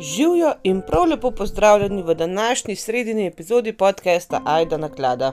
[0.00, 5.32] Živijo in prav lepo pozdravljeni v današnji sredini epizodi podcasta Aida Naklada.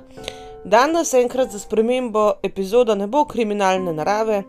[0.63, 4.43] Danes enkrat za spremembo epizoda ne bo kriminalne narave,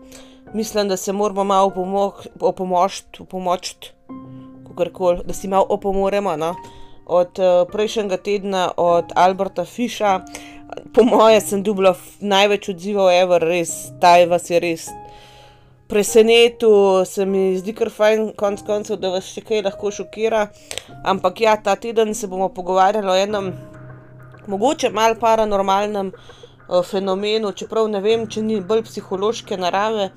[0.53, 1.71] mislim, da se moramo malo
[2.39, 3.91] opomočiti, opomočiti,
[4.67, 6.37] kakorkoli, da si malo opomoremo.
[6.37, 6.55] No?
[7.05, 10.21] Od uh, prejšnjega tedna, od Alberta Fiša,
[10.93, 13.69] po mojem, sem dubla največ odzivov, ever, res,
[14.01, 14.87] taj vas je res
[15.87, 20.47] presenetil, se mi zdi kar fajn, konc koncev, da vas še kaj lahko šokira.
[21.05, 23.51] Ampak ja, ta teden se bomo pogovarjali o enem,
[24.49, 30.09] mogoče malo paranormalnem uh, fenomenu, čeprav ne vem, če ni bolj psihološke narave.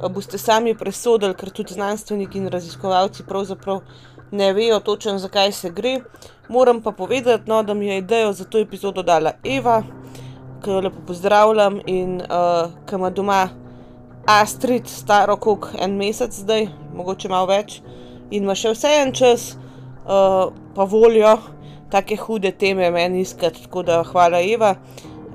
[0.00, 3.84] Uh, boste sami presodili, ker tudi znanstveniki in raziskovalci pravzaprav
[4.30, 5.98] ne vejo točno, zakaj se gre.
[6.48, 9.82] Moram pa povedati, no, da mi je idejo za to epizodo dala Eva,
[10.64, 13.59] ki jo lepo pozdravljam in uh, ki ima doma.
[14.30, 17.80] Astrid, staro kot en mesec zdaj, mogoče malo več,
[18.30, 19.46] in ima še vse en čas,
[20.06, 21.34] uh, pa voljo
[21.90, 23.64] take hude teme meni iskati.
[23.66, 24.76] Tako da hvala, Eva.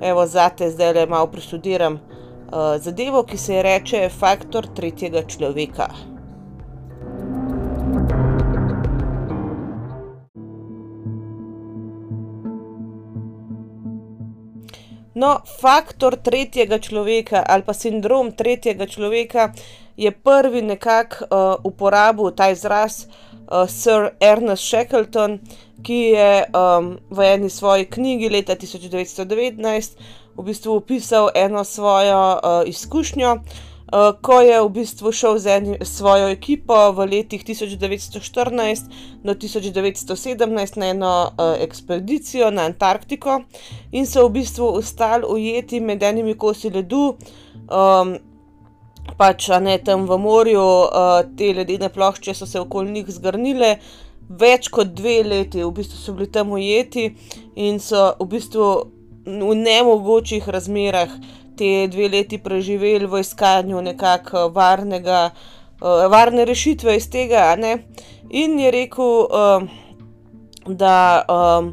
[0.00, 5.88] Evo, zate zdaj le malo preštudiram uh, zadevo, ki se je reče faktor tretjega človeka.
[15.16, 19.52] No, faktor tretjega človeka ali pa sindrom tretjega človeka
[19.96, 25.38] je prvi nekako uh, uporabil ta izraz uh, Sir Ernest Shackleton,
[25.82, 29.96] ki je um, v eni svoji knjigi leta 1919
[30.36, 33.38] v bistvu opisal eno svojo uh, izkušnjo.
[33.86, 38.90] Uh, ko je v bistvu šel z eni, svojo ekipo v letih 1914
[39.22, 43.44] do 1917 na eno uh, ekspedicijo na Antarktiko
[43.92, 47.14] in so v bistvu ostali ujeti med enimi kosi ledu,
[47.70, 48.18] um,
[49.14, 53.76] pač ne tam v morju, uh, te ledene plošče so se okoli njih zgrnile.
[54.26, 57.12] Več kot dve leti v bistvu so bili tam ujeti
[57.54, 58.66] in so v bistvu
[59.26, 61.14] v nemogočih razmerah
[61.56, 65.30] te dve leti preživeli v iskanju nekako varnega,
[65.80, 67.54] uh, varne rešitve iz tega.
[68.30, 69.68] In je rekel, um,
[70.66, 71.70] da um,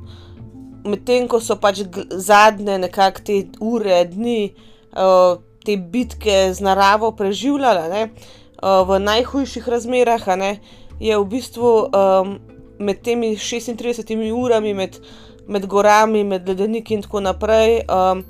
[0.85, 4.53] medtem ko so pač zadnje nekakšne te ure, dni,
[4.93, 8.03] uh, te bitke z naravo preživljali ne,
[8.61, 10.57] uh, v najhujših razmerah, ne,
[10.99, 12.37] je v bistvu um,
[12.79, 14.99] med temi 36 urami, med,
[15.47, 17.81] med gorami, med ledeniki in tako naprej.
[17.87, 18.25] Um,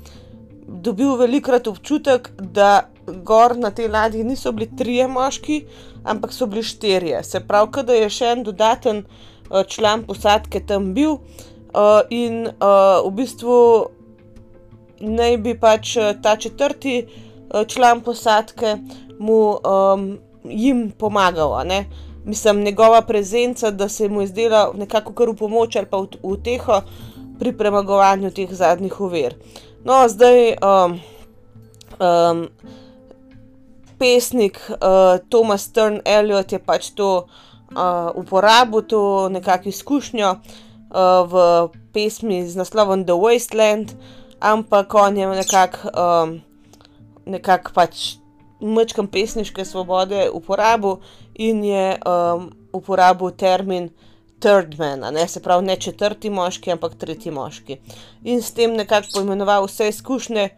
[0.68, 5.64] dobil velikrat občutek, da gor na tej ladji niso bili trije moški,
[6.04, 7.22] ampak so bili štirje.
[7.24, 11.18] Se pravi, da je še en dodaten uh, član posadke tam bil
[11.74, 13.58] uh, in uh, v bistvu
[15.04, 18.78] naj bi pač ta četrti uh, član posadke
[19.18, 21.60] mu um, jim pomagal.
[22.24, 26.08] Mislim, njegova prezenca, da se mu je zdela nekako kar v pomoč ali pa v,
[26.22, 26.80] v teho
[27.38, 29.34] pri premagovanju teh zadnjih uver.
[29.84, 31.00] No, zdaj um,
[32.00, 32.48] um,
[33.98, 37.28] pesnik uh, Thomas Stern Elliot je pač to
[37.76, 41.34] uh, uporabil, to nekakšno izkušnjo uh, v
[41.92, 43.92] pesmi z naslovom The Wasteland,
[44.40, 46.40] ampak on je nekako um,
[47.28, 48.16] nekak pač
[48.64, 51.04] mečkam pesniške svobode uporabil
[51.36, 53.92] in je um, uporabil termin
[54.44, 55.28] third man, ne?
[55.28, 57.78] se pravi ne četrti moški, ampak tretji moški.
[58.24, 60.48] In s tem nekako poimenoval vse izkušnje,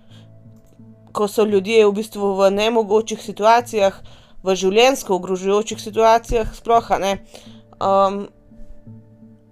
[1.15, 4.01] ko so ljudje v bistvu v nemogočih situacijah,
[4.43, 7.19] v življenjsko ogrožujočih situacijah, sploh ne.
[7.81, 8.27] Um,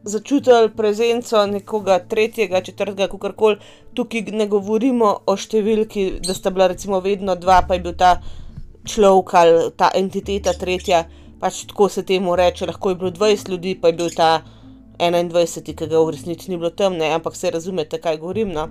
[0.04, 3.56] Začutili prezenco nekoga tretjega, četrtega, kako koli,
[3.96, 8.18] tukaj ne govorimo o številki, da sta bila recimo vedno dva, pa je bil ta
[8.84, 11.06] človek ali ta entiteta tretja
[11.44, 14.40] pač tako se temu reče, lahko je bilo 20 ljudi, pa je bil ta
[14.98, 17.10] 21, ki ga v resnici ni bilo tam, ne?
[17.12, 18.54] ampak se razumete, kaj govorim.
[18.54, 18.70] No?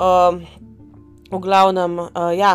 [0.00, 0.38] Um,
[1.28, 2.54] v glavnem, uh, ja,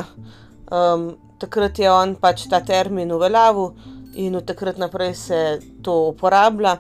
[0.74, 3.70] um, takrat je on pač ta termin uveljavil
[4.18, 5.42] in od takrat naprej se
[5.86, 6.80] to uporablja.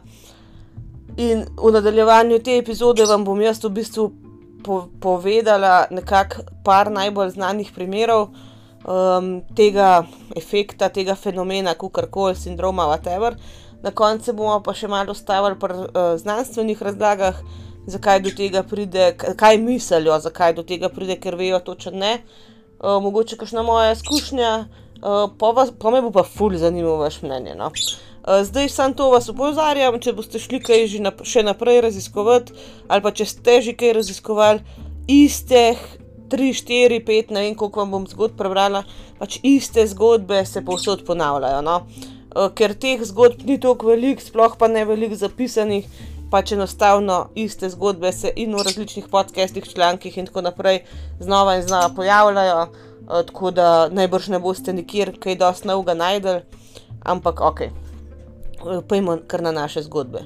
[1.21, 4.09] In v nadaljevanju te epizode vam bom jaz v bistvu
[4.65, 8.31] po povedala nekako par najbolj znanih primerov
[8.85, 10.05] um, tega
[10.37, 13.35] efekta, tega fenomena, kako koli sindroma, whatever.
[13.83, 17.41] Na koncu bomo pa še malo stavili pri uh, znanstvenih razlagah,
[17.87, 22.17] zakaj do tega pride, kaj mislijo, zakaj do tega pride, ker vejo točno ne.
[22.79, 24.51] Uh, mogoče kakšna moja izkušnja,
[25.01, 27.55] uh, pa, vas, pa me bo pa ful zanimivo vaš mnenje.
[27.57, 27.71] No?
[28.25, 32.57] Uh, zdaj sam to vas upozarjam, če boste šli kaj že nap še naprej raziskovati,
[32.89, 35.81] ali pa če ste že kaj raziskovali, istih
[36.29, 38.83] 3, 4, 5, ne vem, koliko vam bom zgodb prebrala,
[39.19, 41.61] pač iste zgodbe se povsod ponavljajo.
[41.61, 41.81] No?
[42.35, 45.87] uh, ker teh zgodb ni tako veliko, sploh pa ne veliko zapisanih,
[46.31, 50.83] pač enostavno iste zgodbe se in v različnih podcastih, člankih in tako naprej
[51.19, 56.41] znova in znova pojavljajo, uh, tako da najbrž ne boste nikjer kaj dosti novega najdel,
[57.03, 57.67] ampak ok,
[58.89, 60.25] pojmo kar na naše zgodbe.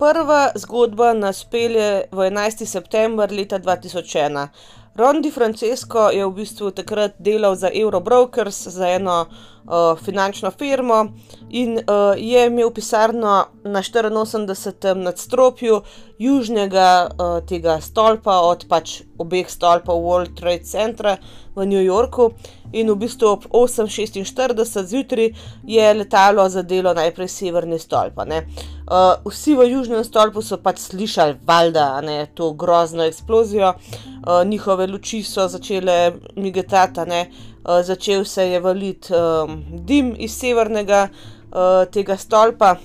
[0.00, 2.64] Prva zgodba nas pelje v 11.
[2.66, 4.48] september leta 2001.
[4.96, 9.28] Ron Di Francesco je v bistvu takrat delal za Eurobrokers, za eno
[9.70, 11.06] uh, finančno firmo
[11.50, 11.82] in uh,
[12.16, 14.94] je imel pisarno na 84.
[14.94, 15.82] nadstropju
[16.18, 21.16] južnega uh, tega stolpa od pač obeh stolpov World Trade Centra
[21.56, 22.32] v New Yorku.
[22.72, 25.32] In v bistvu ob 8:46 zjutraj
[25.66, 28.18] je letalo zadelo najprej severni stolp.
[28.20, 34.86] Uh, vsi v južnem stolpu so pač slišali, valjda, ne, to grozno eksplozijo, uh, njihove
[34.86, 37.26] luči so začele migetati,
[37.64, 42.76] začel se je valiti um, dim iz severnega uh, tega stolpa.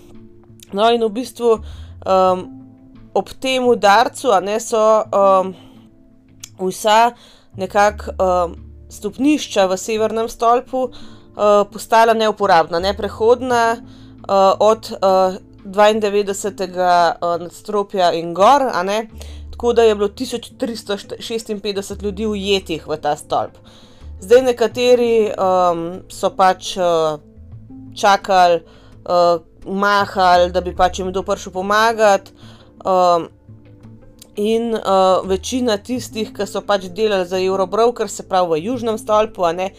[0.74, 2.44] No, in v bistvu um,
[3.14, 5.54] ob tem udarcu ne, so um,
[6.60, 7.16] vsa
[7.56, 8.56] nekakšna um,
[8.90, 17.16] stopnišča v severnem stolpu uh, postala neuporabna, neprehodna uh, od uh, 92.
[17.22, 18.70] Uh, nadstropja in gor.
[19.52, 23.58] Tako da je bilo 1356 ljudi ujetih v ta stolp.
[24.20, 27.20] Zdaj nekateri um, so pač uh,
[27.96, 28.62] čakali,
[29.06, 32.32] uh, mahali, da bi pač jim kdo prišel pomagati.
[32.86, 33.28] Um,
[34.36, 39.48] in uh, večina tistih, ki so pač delali za Eurobroker, se pravi v Južnem stolpu,
[39.56, 39.72] ne,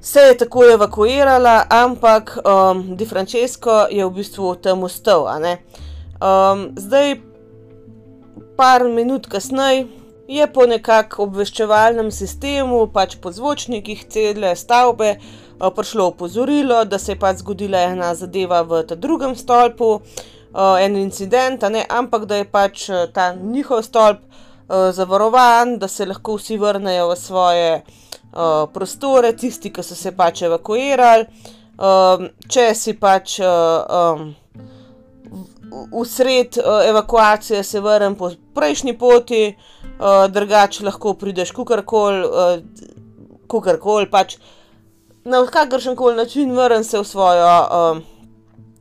[0.00, 5.26] se je tako evakuirala, ampak um, Di Francesco je v bistvu tam ustal.
[5.26, 7.18] Um, zdaj,
[8.56, 9.86] par minut kasneje.
[10.28, 15.16] Je po nekakšnem obveščevalnem sistemu, pač po zvočnikih cele stavbe,
[15.58, 20.96] prišlo opozorilo, da se je pač zgodila ena zadeva v tem drugem stolpu, uh, en
[20.98, 24.26] incident, ne, ampak da je pač uh, ta njihov stolp
[24.66, 27.82] zavarovan, da se lahko vsi vrnejo v svoje
[28.74, 31.26] prostore, tisti, ki so se pač evakuirali.
[32.50, 33.38] Če si pač
[35.72, 39.54] um, usred uh, evakuacije, se vrnem po prejšnji poti,
[39.98, 42.58] uh, drugače lahko prideš kukorkoli, uh,
[43.48, 44.36] kukorkoli pač.
[45.24, 47.98] Na kakršen koli način vrnem se v svojo uh,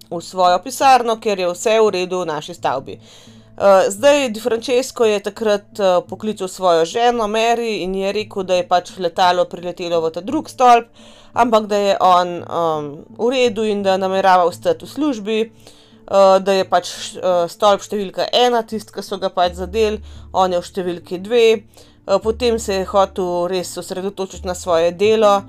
[0.10, 3.00] v svojo pisarno, ker je vse v redu v naši stavbi.
[3.56, 8.56] Uh, zdaj, Di Francesco je takrat uh, poklical svojo ženo Mary in je rekel, da
[8.60, 10.92] je pač letalo priletelo v ta drug stolp,
[11.34, 15.75] ampak da je on um, v redu in da namerava ostati v službi, uh,
[16.40, 20.02] da je pač uh, stolp številka ena, tisti, ki so ga pač zadeli,
[20.34, 21.46] on je v številki dve.
[22.06, 25.40] Uh, potem se je hotel res osredotočiti na svoje delo,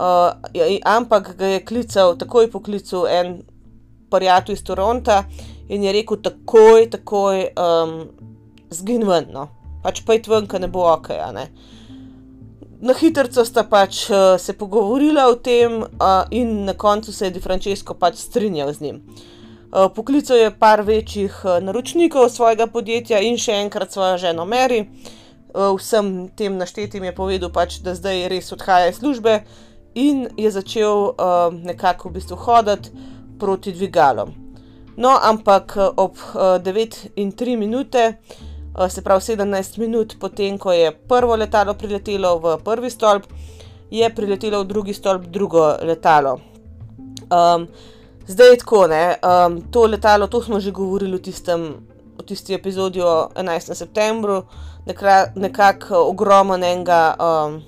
[0.00, 0.34] uh,
[0.90, 3.40] ampak ga je klical, takoj poklical en
[4.10, 5.22] prijatelj iz Toronta
[5.70, 7.98] in je rekel, takoj, takoj um,
[8.74, 9.46] zgin ven, no.
[9.84, 11.14] pač pa je tven, ki ne bo ok.
[11.36, 11.46] Ne?
[12.82, 17.36] Na hitro sta pač uh, se pogovorila o tem, uh, in na koncu se je
[17.38, 18.98] Di Francesco pač strinjal z njim.
[18.98, 19.39] Uh,
[19.94, 24.86] poklical je par večjih uh, naročnikov svojega podjetja in še enkrat svojo ženo Mary.
[25.54, 29.42] Uh, vsem tem naštetim je povedal, pač, da zdaj res odhaja iz službe
[29.94, 31.16] in je začel
[31.66, 32.94] nekako v bistvu hoditi
[33.40, 34.30] proti dvigalom.
[35.00, 38.02] No, ampak eh, ob 9 eh, in 3 minute,
[38.78, 43.24] eh, se pravi 17 minut potem, ko je prvo letalo priletelo v prvi stolp,
[43.90, 46.40] je priletelo v drugi stolp drugo letalo.
[47.30, 47.66] Um,
[48.30, 51.66] zdaj je tako, ne, um, to letalo, to smo že govorili v, tistem,
[52.18, 53.74] v tisti epizodi o 11.
[53.74, 54.44] septembru,
[55.34, 57.02] nekako ogromenega.
[57.18, 57.60] Um,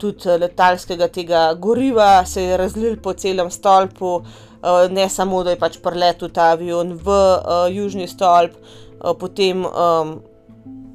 [0.00, 4.22] Tudi letalskega tega goriva se je razlil po celem stolpu,
[4.64, 9.60] Eh, ne samo, da je pač preletel ta avion v uh, južni stolp, uh, potem
[9.60, 10.14] um,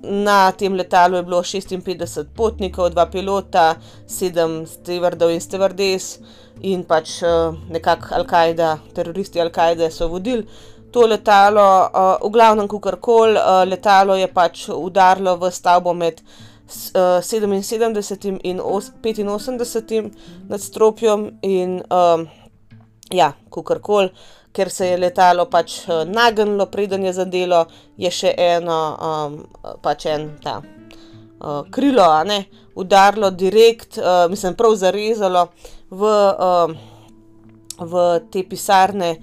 [0.04, 3.76] na tem letalu je bilo 56 potnikov, dva pilota,
[4.08, 6.20] sedem stevardov in stevardes
[6.62, 10.48] in pač uh, nekako Al-Kaida, teroristi Al-Kaide so vodili.
[10.92, 16.22] To letalo, uh, v glavnem, kako koli, uh, letalo je pač udarilo v stavbo med
[16.22, 20.12] uh, 77 in 85
[20.50, 21.82] nadstropjem, in
[23.14, 24.10] ja, kakorkoli,
[24.54, 27.66] ker se je letalo pač eh, nagnilo, preden je zadelo,
[27.98, 29.40] je še eno, um,
[29.84, 35.50] pač en ta uh, krilo, a ne, udarilo direkt, uh, mislim, prav zarezalo
[35.90, 36.74] v, uh,
[37.80, 39.18] v te pisarne.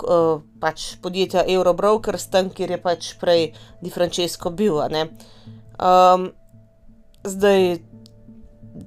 [0.00, 3.50] Uh, pač podjetja Eurobrokers, tam, kjer je pač prej
[3.82, 4.78] Di Francesco bil.
[4.80, 6.30] Um,
[7.24, 7.80] zdaj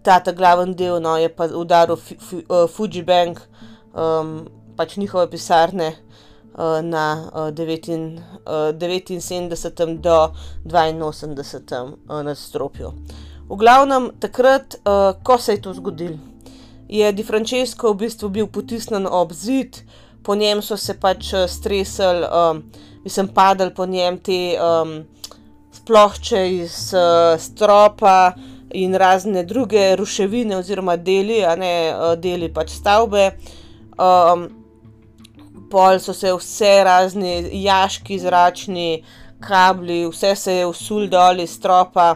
[0.01, 1.97] ta, ta glavni del no, je pa udaril
[2.69, 3.41] Fuji Bank,
[3.93, 4.41] um,
[4.77, 5.93] pač njihove pisarne.
[6.83, 9.97] Na 79.
[9.97, 10.31] do
[10.63, 11.93] 82.
[12.23, 12.93] nadstropju.
[13.49, 14.75] V glavnem, takrat,
[15.23, 16.17] ko se je to zgodilo,
[16.93, 19.81] je Di Francesco v bistvu bil potisnjen ob zid,
[20.23, 22.63] po njem so se pač eh, stresali, um,
[23.03, 25.03] mislim, padali po njem te um,
[25.71, 28.33] splošče iz uh, stropa
[28.73, 33.31] in razne druge ruševine oziroma deli, a ne uh, deli pač stavbe.
[33.97, 34.62] Um,
[35.73, 39.03] pol so se vse razni jaški, zračni
[39.43, 42.15] kabli, vse se je usul dol iz stropa.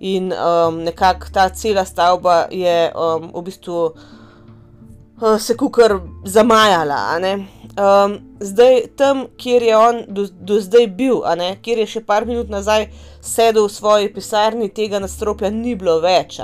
[0.00, 7.00] In um, nekako ta cela stavba je um, v bistvu uh, se kukar zamajala.
[7.18, 11.24] Um, zdaj, tam, kjer je on do, do zdaj bil,
[11.62, 12.86] kjer je še par minut nazaj
[13.22, 16.38] sedel v svoji pisarni, tega nadstropja ni bilo več.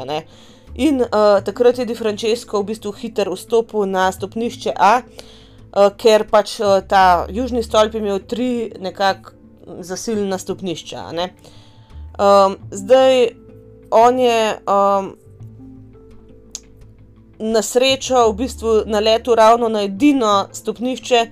[0.75, 4.97] In uh, takrat je Di Francesco v bistvu hiter vstopil na stopnišče A,
[5.99, 9.35] ker pač uh, ta južni stolp je imel tri nekako
[9.81, 11.09] zasilna stopnišča.
[11.11, 13.29] Um, zdaj,
[13.91, 14.41] on je.
[14.69, 15.15] Um,
[17.39, 21.27] na srečo v bistvu naletel ravno na edino stopnišče,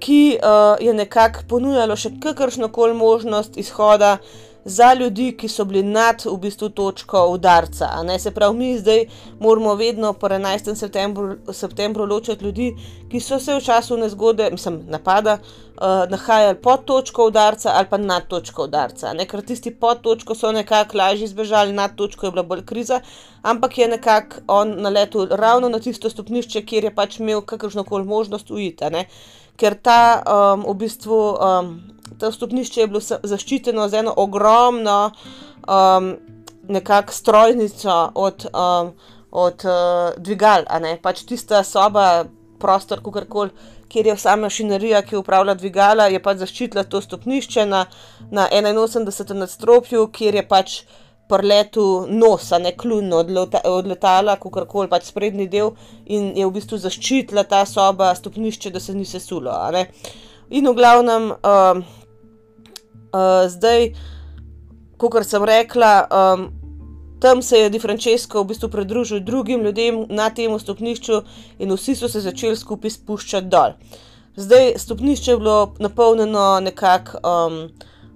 [0.00, 4.16] ki uh, je nekako ponujalo še kakršno koli možnost izhoda
[4.64, 7.88] za ljudi, ki so bili nad v bistvu točko udarca.
[8.18, 9.04] Se pravi, mi zdaj
[9.40, 10.74] moramo vedno po 11.
[10.74, 12.74] septembru, septembru ločiti ljudi,
[13.10, 17.96] ki so se v času nezgode, mislim, napada, uh, nahajali pod točko udarca ali pa
[17.96, 19.12] nad točko udarca.
[19.12, 19.26] Ne?
[19.26, 23.00] Ker tisti pod točko so nekako lažje izbežali, nad točko je bila bolj kriza,
[23.42, 28.04] ampak je nekako on naletel ravno na tisto stopnišče, kjer je pač imel kakršno koli
[28.04, 28.84] možnost ujiti.
[29.56, 31.22] Ker ta um, v bistvu.
[31.36, 35.10] Um, to stopnišče je bilo zaščiteno z eno ogromno
[35.68, 36.16] um,
[37.10, 38.92] strojnico od, um,
[39.30, 40.64] od uh, dvigal,
[41.02, 42.24] pač tista soba,
[42.58, 43.50] prostor, kakorkoli.
[43.90, 47.86] Kjer je vsa mašinerija, ki upravlja dvigala, je pač zaščitila to stopnišče na,
[48.30, 49.34] na 81.
[49.34, 50.82] nadstropju, kjer je pač
[51.30, 55.72] prletu nos, ne klun od, leta, od letala, kako koli pač sprednji del,
[56.06, 59.54] in je v bistvu zaščitila ta soba stopnišče, da se ni sesulo.
[60.50, 61.82] In v glavnem, um,
[63.12, 63.92] uh, zdaj,
[64.98, 66.48] kot sem rekla, um,
[67.20, 71.22] tam se je Di Francesco v bistvu pridružil drugim ljudem na tem stopnišču
[71.58, 73.76] in vsi so se začeli skupaj spuščati dol.
[74.36, 77.58] Zdaj, stopnišče je bilo napolnjeno nekako um,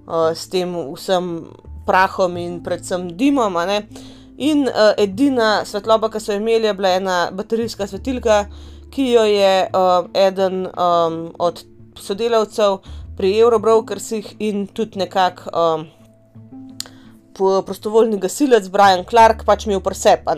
[0.06, 1.44] uh, s tem vsem
[1.86, 3.56] prahom in predvsem dimom.
[4.38, 8.46] In uh, edina svetloba, ki so imeli, je bila ena baterijska svetilka,
[8.90, 11.64] ki jo je uh, eden um, od
[12.00, 12.78] sodelavcev
[13.16, 15.86] pri Eurobrokersih in tudi nekako um,
[17.66, 20.28] prostovoljni gasilec Brian Clark, pač mi je vrsep.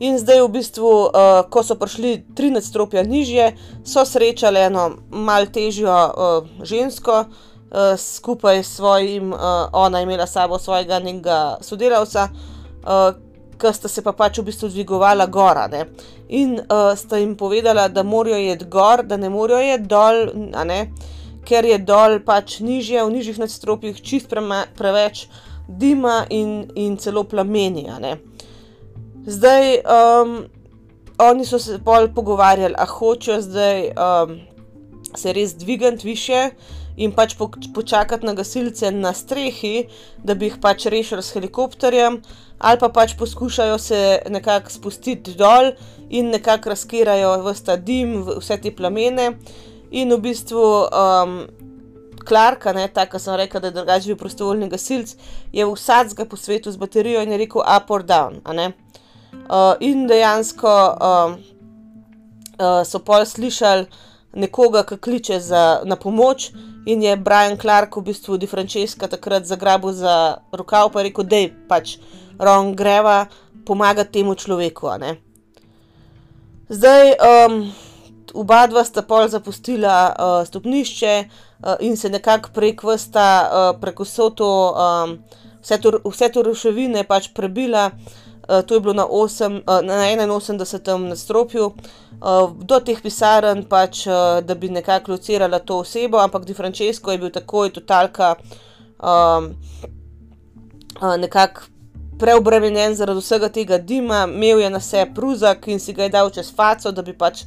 [0.00, 5.46] In zdaj, v bistvu, uh, ko so prišli tri nadstropja nižje, so srečali eno malo
[5.48, 12.28] težjo uh, žensko, uh, skupaj s svojim, uh, ona je imela sabo svojega nekega sodelavca,
[12.28, 13.16] uh,
[13.56, 15.64] ki sta se pa pač v bistvu dvigovala gora.
[15.72, 15.86] Ne?
[16.28, 20.26] In uh, sta jim povedala, da morajo jeti gor, da ne morajo jeti dol.
[20.52, 21.14] Uh,
[21.46, 24.32] ker je dol pač nižje, v nižjih nadstropjih, čist
[24.76, 25.26] preveč
[25.68, 27.98] dima in, in celo plamenja.
[29.26, 30.36] Zdaj, um,
[31.18, 34.40] oni so se pol pogovarjali, a hočejo zdaj um,
[35.16, 36.50] se res dvigati više
[36.96, 39.88] in pač po, počakati na gasilce na strehi,
[40.24, 42.20] da bi jih pač rešili s helikopterjem,
[42.58, 44.00] ali pa pač poskušajo se
[44.30, 45.72] nekako spustiti dol
[46.08, 49.32] in nekako razkirajo vse ta dim, vse te plamene.
[49.90, 51.46] In v bistvu um,
[52.26, 52.64] Clark,
[52.94, 55.14] tako kot sem rekel, da je drugačen bil prostovoljni gasilc,
[55.52, 58.40] je vsakega po svetu z baterijo in je rekel up or down.
[58.42, 61.36] Uh, in dejansko um,
[62.58, 63.86] uh, so pol slišali
[64.34, 66.50] nekoga, ki kliče za, na pomoč,
[66.86, 71.36] in je Brian Clark v bistvu Di Francesca takrat zagrabil za rokav in rekel, da
[71.36, 71.98] je pač
[72.38, 73.26] ron greva
[73.66, 74.90] pomagati temu človeku.
[76.68, 77.14] Zdaj.
[77.22, 77.70] Um,
[78.34, 84.04] oba dva sta pol zapustila uh, stopnišče uh, in se nekako prek vrsta, uh, preko
[84.04, 85.18] vse to, um,
[85.62, 87.90] vse to, ruševine pač prebila.
[88.48, 91.08] Uh, to je bilo na, 8, uh, na 81.
[91.08, 96.54] nadstropju, uh, do teh pisarn, pač, uh, da bi nekako locirala to osebo, ampak Di
[96.54, 98.36] Francesco je bil takoj totalka,
[99.02, 99.50] um,
[101.02, 101.74] uh, nekako
[102.18, 106.30] preobremenjen zaradi vsega tega dima, imel je na sebi pruzak in si ga je dal
[106.30, 107.44] čez faco, da bi pač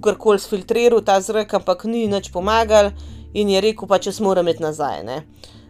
[0.00, 2.92] kakorkoli filtriral ta zrak, ampak ni nič pomagal.
[3.34, 5.04] in je rekel, pa če moram iti nazaj.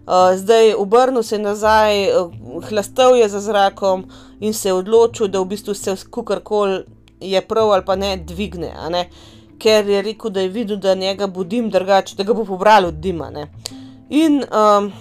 [0.08, 2.30] Uh, zdaj obrnil se je nazaj, uh,
[2.68, 4.06] hlastel je za zrakom
[4.40, 6.85] in se je odločil, da v bistvu se kakorkoli
[7.20, 8.73] je prav ali pa ne dvigne.
[8.90, 9.08] Ne?
[9.58, 12.87] Ker je rekel, da je videl, da njega bo dim drugače, da ga bo pobral
[12.87, 13.30] od dima.
[13.30, 13.49] Ne?
[14.08, 14.92] In um,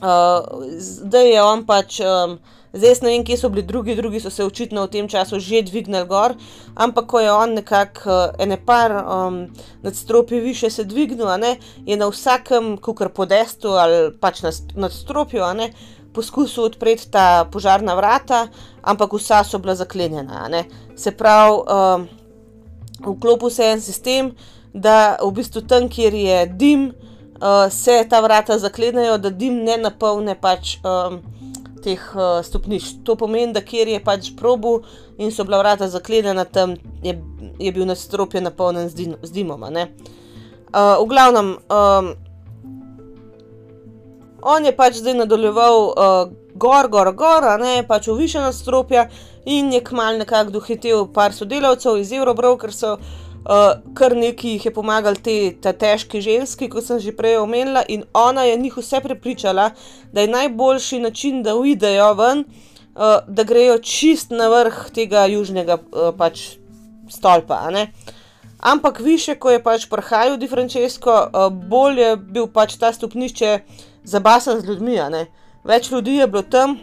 [0.00, 2.00] uh, zdaj je on pač.
[2.00, 2.38] Um,
[2.72, 5.62] Zdaj ne vem, kje so bili drugi, drugi so se očitno v tem času že
[5.62, 6.34] dvignili gor,
[6.74, 9.46] ampak ko je on nekako uh, ene par um,
[9.82, 14.42] nadstropji više se dvignil, ne, je na vsakem kukar podestu ali pač
[14.74, 15.42] nadstropju
[16.14, 18.48] poskusil odpreti ta požarna vrata,
[18.82, 20.48] ampak vsa so bila zaklenjena.
[20.96, 22.08] Se pravi, um,
[23.16, 24.32] vklopil se je en sistem,
[24.74, 26.92] da v bistvu tam, kjer je dim,
[27.38, 30.78] uh, se ta vrata zaklenejo, da dim ne napolne pač.
[30.82, 31.22] Um,
[31.84, 33.02] teh uh, stopnišč.
[33.04, 34.80] To pomeni, da kjer je pač probu
[35.18, 37.16] in so bila vrata zaklenjena, tam je,
[37.58, 39.62] je bil nadstropje napolnjen z, din, z dimom.
[39.62, 39.86] Uh,
[41.00, 42.12] v glavnem, um,
[44.42, 46.20] on je pač zdaj nadaljeval uh,
[46.54, 49.08] gor, gor, gor, ne pač v više nadstropja
[49.44, 52.96] in je kmal nekako dohitel par sodelavcev iz Eurobrokersa.
[53.40, 57.80] Uh, kar nekaj jih je pomagal te, te težke ženske, kot sem že prej omenila,
[57.88, 59.70] in ona je njih vse prepričala,
[60.12, 65.78] da je najboljši način, da uidejo ven, uh, da grejo čist na vrh tega južnega
[65.80, 66.60] uh, pač
[67.08, 67.64] stolpa.
[68.60, 73.58] Ampak više, ko je pač prihajal Di Francesco, uh, bolj je bil pač ta stopnišče
[74.04, 75.00] zabasan z ljudmi.
[75.64, 76.76] Več ljudi je bilo tam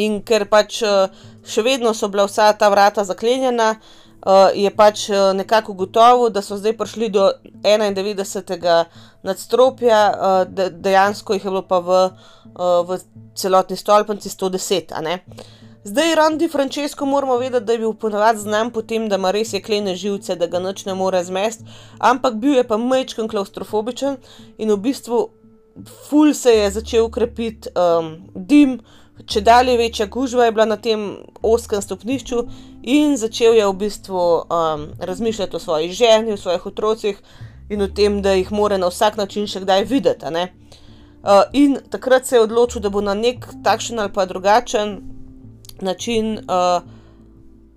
[0.00, 1.12] in ker pač uh,
[1.44, 4.07] še vedno so bila vsa ta vrata zaklenjena uh,
[4.54, 7.30] je pač uh, nekako gotovo, da so zdaj prišli do
[7.62, 8.84] 91.
[9.22, 12.00] nadstropja, uh, de, dejansko jih je bilo pa v,
[12.58, 12.98] uh, v
[13.34, 14.94] celotni stolpnici 110.
[15.84, 19.52] Zdaj, Randi Francesco, moramo vedeti, da je bil ponovadi znan po tem, da ima res
[19.54, 21.62] jeklene živce, da ga noč ne more zmest,
[21.98, 24.18] ampak bil je pa mečken klaustrofobičen
[24.58, 25.28] in v bistvu
[26.08, 28.80] ful se je začel ukrepiti um, dim,
[29.26, 32.42] če dalje večja gužva je bila na tem oskem stopnišču,
[32.82, 37.22] in začel je v bistvu um, razmišljati o svoji ženi, o svojih otrocih
[37.70, 40.24] in o tem, da jih mora na vsak način še kdaj videti.
[40.28, 45.00] Uh, in takrat se je odločil, da bo na nek takšen ali pa drugačen
[45.80, 46.82] način uh,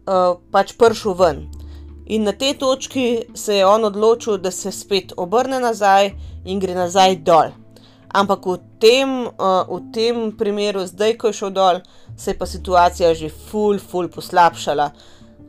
[0.06, 1.47] uh, pač prišel ven.
[2.06, 6.12] In na tej točki se je on odločil, da se spet obrne nazaj
[6.45, 7.61] in gre nazaj dol.
[8.13, 11.80] Ampak v tem, uh, v tem primeru, zdaj, ko je šel dol,
[12.17, 14.91] se je pa situacija že ful, ful poslabšala.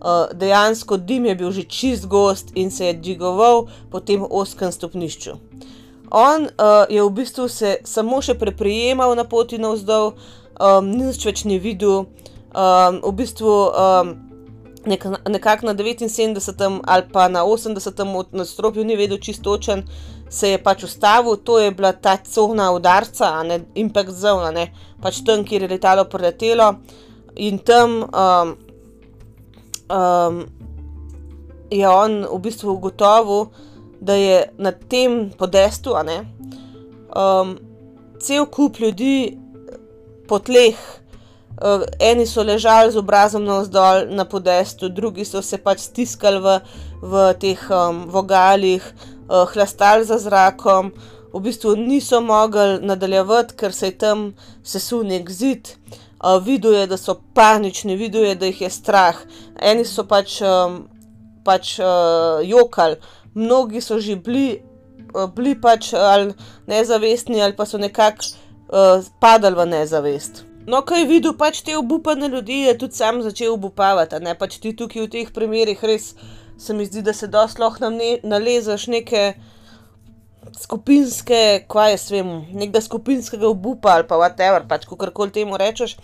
[0.03, 4.73] Uh, dejansko dim je bil že čist gost in se je dvigoval po tem oskem
[4.73, 5.39] stopnišču.
[6.11, 10.13] On uh, je v bistvu se samo še preprijemal na poti navzdol,
[10.61, 12.05] um, nič več ni videl,
[12.53, 14.13] um, v bistvu um,
[14.85, 16.81] nekako na 79.
[16.85, 18.29] ali pa na 80.
[18.33, 19.87] nadstropju ni vedel čistočen,
[20.33, 24.65] se je pač ustavil, to je bila ta cona udarca, ne impact zone, ne
[25.03, 26.73] pač tam, kjer je letalo preletelo
[27.37, 28.55] in tam um,
[29.93, 30.41] um,
[31.73, 33.51] je on v bistvu ugotovil,
[34.01, 36.19] da je na tem podestu, ne,
[37.13, 37.55] um,
[38.21, 39.37] cel kup ljudi
[40.29, 40.81] po tleh.
[41.63, 46.57] Uh, eni so ležali z obrazom navzdol na podestu, drugi so se pač stiskali v,
[47.05, 49.12] v teh um, vogalih, uh,
[49.55, 50.93] hlastali za zrakom,
[51.33, 54.27] v bistvu niso mogli nadaljevati, ker se je tam
[54.63, 55.75] sesul nek zid.
[56.23, 59.17] Uh, videl je, da so panični, videl je, da jih je strah.
[59.59, 60.85] Eni so pač, um,
[61.45, 63.01] pač uh, jokali,
[63.35, 64.61] mnogi so že bili,
[65.15, 66.35] uh, bili pač ali
[66.71, 68.31] nezavestni, ali pa so nekako
[68.71, 70.45] uh, padali v nezavest.
[70.67, 74.21] No, ko je videl pač te obupane ljudi, je tudi sam začel obupavati.
[74.23, 76.13] Ne pač ti tukaj v teh primerih res
[76.63, 79.35] se mi zdi, da se dosti lahko ne, nalezaš neke
[80.61, 85.97] skupinske, kaj jaz vem, nekega skupinskega obupa ali pa whatever, pač kako koli temu rečeš.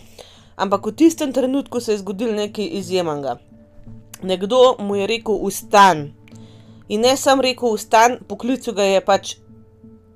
[0.59, 3.37] Ampak v tistem trenutku se je zgodil nekaj izjemnega.
[4.21, 6.09] Nekdo mu je rekel: Vstan.
[6.89, 9.37] In ne sem rekel: Vstan, poklical ga je pač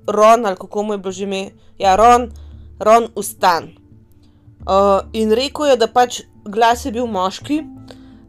[0.06, 1.50] Ron ali kako mu je bilo že ime.
[1.78, 2.30] Ja, Ron,
[2.78, 3.74] Ron, vstan.
[4.64, 7.62] Uh, in rekel je, da pač glas je bil moški,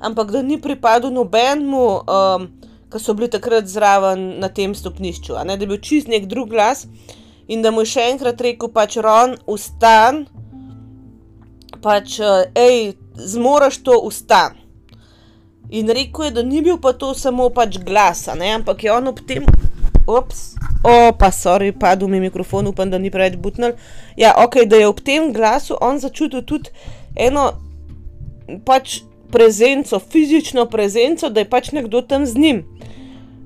[0.05, 2.47] ampak da ni pripadal nobenemu, um,
[2.91, 5.33] ki so bili takrat zraven na tem stopnišču.
[5.33, 6.85] Da je bil čist nek drug glas
[7.47, 10.25] in da mu je še enkrat rekel, pač Ron, ustan,
[11.81, 12.19] pač,
[12.57, 14.57] hej, zmoraš to ustan.
[15.73, 19.21] In rekel je, da ni bil pa to samo pač glas, ampak je on ob
[19.27, 19.45] tem.
[20.05, 20.53] Ops,
[20.85, 23.73] o, pa sorry, padel mi mikrofon, upam, da ni preveč butnil.
[24.17, 26.69] Ja, ok, da je ob tem glasu on začutil tudi
[27.17, 27.47] eno,
[28.65, 32.63] pač prezenco, fizično prezenco, da je pač nekdo tam z njim.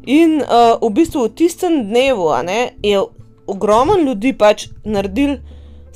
[0.06, 3.02] In uh, v bistvu v tistem dnevu ne, je
[3.48, 5.38] ogromno ljudi pač naredil,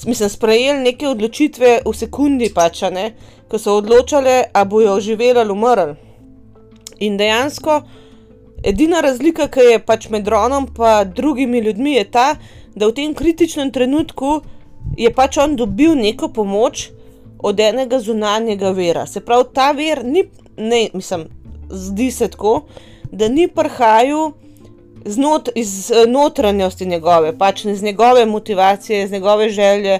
[0.06, 3.14] mislim, sprejeli neke odločitve v sekundi, pač, ne,
[3.48, 5.96] ko so odločali, ali bojo živeli ali umrli.
[7.00, 7.82] In dejansko,
[8.64, 12.36] edina razlika, ki je pač med Ronom in drugimi ljudmi, je ta,
[12.76, 14.42] da v tem kritičnem trenutku
[14.98, 16.90] je pač on dobil neko pomoč
[17.44, 19.06] od enega zunanjega vira.
[19.08, 20.24] Se pravi, ta vir ni,
[20.58, 21.28] ne, mislim,
[21.70, 22.62] zdi se tako,
[23.12, 24.32] da ni prhajal
[25.06, 30.00] znot, iz notranjosti njegove, pač iz njegove motivacije, iz njegove želje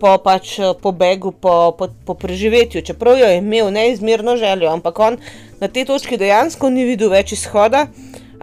[0.00, 2.82] po pač pobegu, po, po, po preživetju.
[2.82, 5.16] Čeprav jo je imel neizmerno željo, ampak on
[5.60, 7.86] na tej točki dejansko ni videl več izhoda.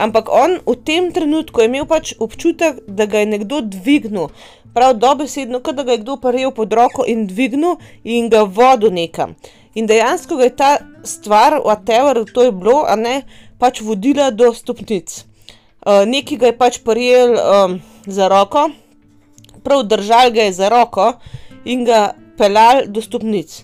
[0.01, 4.31] Ampak on v tem trenutku je imel pač občutek, da ga je nekdo dvignil,
[4.73, 8.89] prav dobesedno, kot da ga je kdo paril pod roko in dvignil in ga vodil
[8.89, 9.35] nekam.
[9.77, 10.71] In dejansko je ta
[11.03, 13.21] stvar, whatever to je bilo, a ne
[13.61, 15.23] pač vodila do stopnic.
[15.81, 18.69] Uh, Nekaj ga je pač prijel um, za roko,
[19.63, 21.13] prav držal ga je za roko
[21.65, 23.63] in ga pelal do stopnic.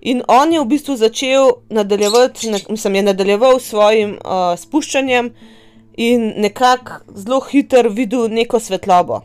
[0.00, 5.32] In on je v bistvu začel nadaljevati, mislim, je nadaljeval s svojim uh, spuščanjem
[5.98, 9.20] in nekako zelo hitro videl neko svetlobo.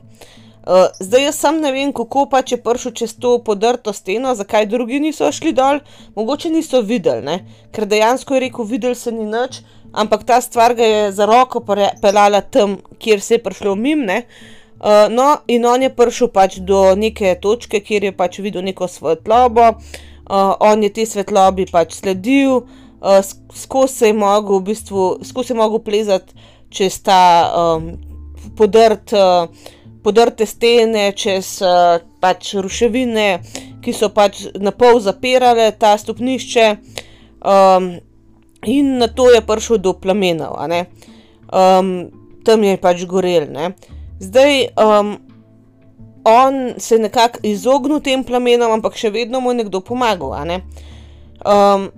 [0.63, 4.65] Uh, zdaj jaz sam ne vem, kako pač je prišel čez to podrto steno, zakaj
[4.71, 5.81] drugi niso šli dol,
[6.15, 7.35] mogoče niso videli, ne?
[7.75, 9.59] ker dejansko je rekel, videl se ni nič,
[9.91, 11.59] ampak ta stvar ga je za roko
[12.01, 14.07] pelala tam, kjer se je prišlo mim.
[14.07, 18.87] Uh, no, in on je prišel pač do neke točke, kjer je pač videl neko
[18.87, 22.63] svetlobo, uh, on je te svetlobi pač sledil,
[23.03, 23.19] uh,
[23.51, 27.21] skozi se je mogel, v bistvu, skozi se je mogel plezati čez ta
[27.53, 27.93] um,
[28.57, 29.13] podrt.
[29.13, 33.39] Uh, podrte stene, čez uh, pač ruševine,
[33.83, 36.65] ki so pač na pol zapirale ta stopnišče,
[37.39, 37.93] um,
[38.67, 41.93] in na to je prišel do plamenov, um,
[42.43, 43.47] tam je pač gorel.
[43.51, 43.71] Ne?
[44.19, 45.15] Zdaj, um,
[46.27, 50.35] on se je nekako izognil tem plamenom, ampak še vedno mu je nekdo pomagal.
[51.43, 51.91] Um,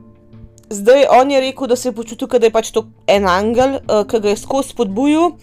[0.69, 4.03] zdaj, on je rekel, da se je počutil, da je pač to en angel, uh,
[4.07, 5.35] ki ga je skozi spodbujal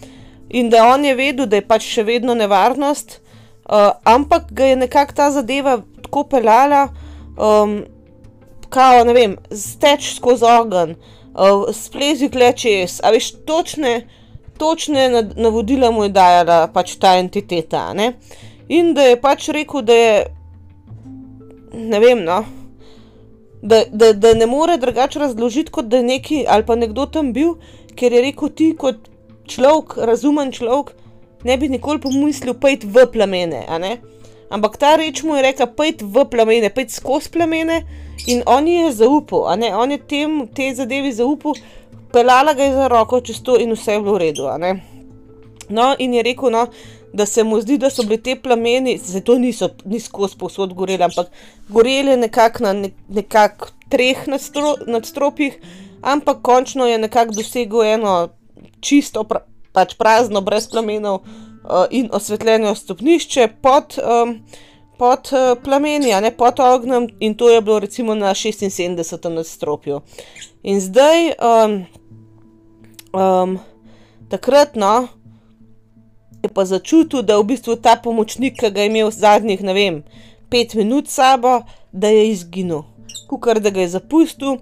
[0.49, 4.79] in da on je vedel, da je pač še vedno nevarnost, uh, ampak ga je
[4.83, 6.87] nekako ta zadeva tako pelala,
[7.37, 7.81] um,
[8.69, 10.95] kao, ne vem, steč skozi ogen,
[11.33, 14.03] uh, splezi klečes, a veš, točne,
[14.61, 17.91] točne navodila mu je dajala pač ta entiteta.
[17.97, 18.13] Ne?
[18.69, 20.19] In da je pač rekel, da je,
[21.73, 22.43] ne vem, no.
[23.63, 27.31] Da, da, da ne more drugače razložiti, kot da je neki ali pa nekdo tam
[27.33, 27.53] bil,
[27.95, 29.07] ker je rekel ti, kot
[29.47, 30.91] človek, razumen človek,
[31.47, 33.63] ne bi nikoli pomislil, da je v plamene.
[34.49, 37.83] Ampak ta reč mu je rekla, da je v plamene, da je skozi plamene
[38.27, 39.47] in on je zaupal,
[39.79, 41.55] on je tem, te zadevi zaupal,
[42.11, 44.49] pelala ga je za roko čez to in vse je bilo v redu.
[45.69, 46.67] No, in je rekel, no,
[47.13, 51.03] da se mu zdi, da so bili te plameni, zato niso ni skozi posod goreli,
[51.03, 51.27] ampak
[51.69, 52.73] goreli nekako na
[53.09, 54.25] nekak treh
[54.87, 55.59] nadstropjih,
[56.01, 58.29] ampak končno je nekako dosegel eno
[58.81, 64.39] čisto pra, pač prazno, brez plamenov uh, in osvetljeno stopnišče pod, um,
[64.97, 69.29] pod uh, plameni, ne pod ognjem, in to je bilo recimo na 76.
[69.29, 70.01] nadstropju.
[70.63, 71.85] In zdaj, um,
[73.13, 73.59] um,
[74.29, 75.07] takrat, no,
[76.43, 79.73] je pa začutil, da je v bistvu ta pomočnik, ki ga je imel zadnjih, ne
[79.73, 80.01] vem,
[80.51, 82.83] pet minut sabo, da je izginil,
[83.29, 84.59] kukar da ga je zapustil.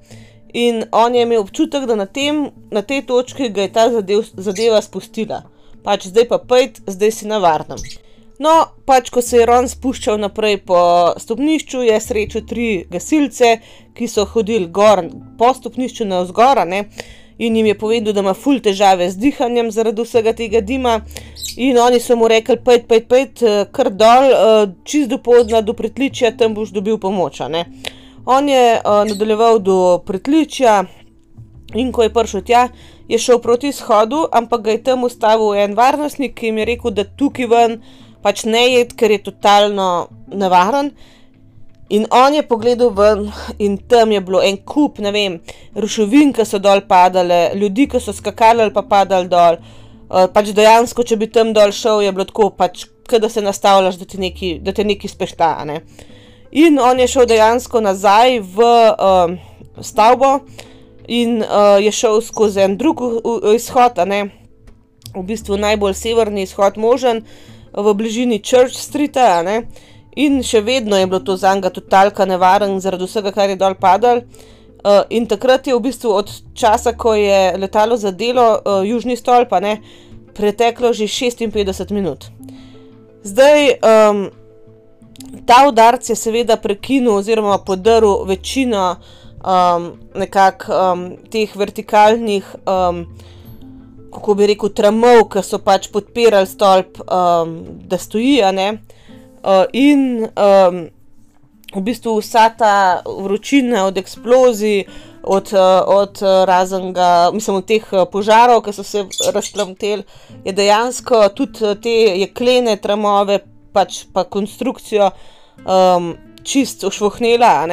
[0.54, 4.26] In on je imel občutek, da na, tem, na tej točki ga je ta zadev,
[4.36, 5.46] zadeva spustila.
[5.82, 7.80] Pač zdaj pa pojdi, zdaj si na varnem.
[8.42, 8.54] No,
[8.86, 10.82] pač ko se je Ron spuščal naprej po
[11.18, 13.56] stopnišču, je srečal tri gasilce,
[13.98, 15.06] ki so hodili gor
[15.40, 16.62] po stopnišču na vzgor,
[17.42, 21.00] in jim je povedal, da ima ful težave z dihanjem zaradi vsega tega dima.
[21.58, 25.74] In oni so mu rekli: pejdi, pejdi, eh, kar dol, eh, čist do podna, do
[25.74, 27.42] pritličja, tam boš dobil pomoč.
[28.26, 30.84] On je uh, nadaljeval do pritličja
[31.74, 32.68] in ko je prišel tja,
[33.10, 36.94] je šel proti izhodu, ampak ga je tam ustavil en varnostnik, ki jim je rekel,
[36.94, 37.80] da tukaj ven
[38.22, 39.88] pač ne je, ker je totalno
[40.30, 40.92] nevaren.
[41.92, 43.26] In on je pogledal ven,
[43.60, 45.34] in tam je bilo en kup, ne vem,
[45.76, 49.60] ruševin, ki so dol padale, ljudi, ki so skakali ali pa padali dol.
[50.12, 54.00] Uh, pač dejansko, če bi tam dol šel, je bilo tako, pač, da se nastavljaš,
[54.00, 55.52] da te nekaj spešta.
[55.68, 55.82] Ne?
[56.52, 59.36] In on je šel dejansko nazaj v uh,
[59.84, 60.34] stavbo
[61.12, 63.04] in uh, je šel skozi en drug
[63.56, 64.00] izhod,
[65.12, 67.26] v bistvu najbolj severni izhod možen,
[67.76, 69.44] v bližini Church Streeta.
[70.20, 73.78] In še vedno je bilo to za njega totalka nevaren, zaradi vsega, kar je dol
[73.80, 74.26] padal.
[74.82, 79.54] Uh, in takrat je v bistvu od časa, ko je letalo zadelo uh, južni stolp,
[79.62, 79.78] ne,
[80.34, 82.26] preteklo že 56 minut.
[83.24, 84.32] Zdaj, um,
[85.46, 88.96] ta udarc je seveda prekinil oziroma podaril večino
[89.46, 93.06] um, nekako um, teh vertikalnih, um,
[94.12, 98.42] kako bi rekel, tramov, ki so pač podpirali stolp, um, da stoji.
[98.42, 98.98] Uh,
[99.74, 100.90] in um,
[101.76, 104.86] v bistvu vsa ta vročina od eksplozij,
[105.24, 110.04] od, eh, od eh, raznega, mislim, od teh eh, požarov, ki so se razplamteli,
[110.46, 113.40] je dejansko tudi te jeklene tramove,
[113.72, 115.12] pač pa konstrukcijo
[115.64, 117.68] um, čist ošvohnela.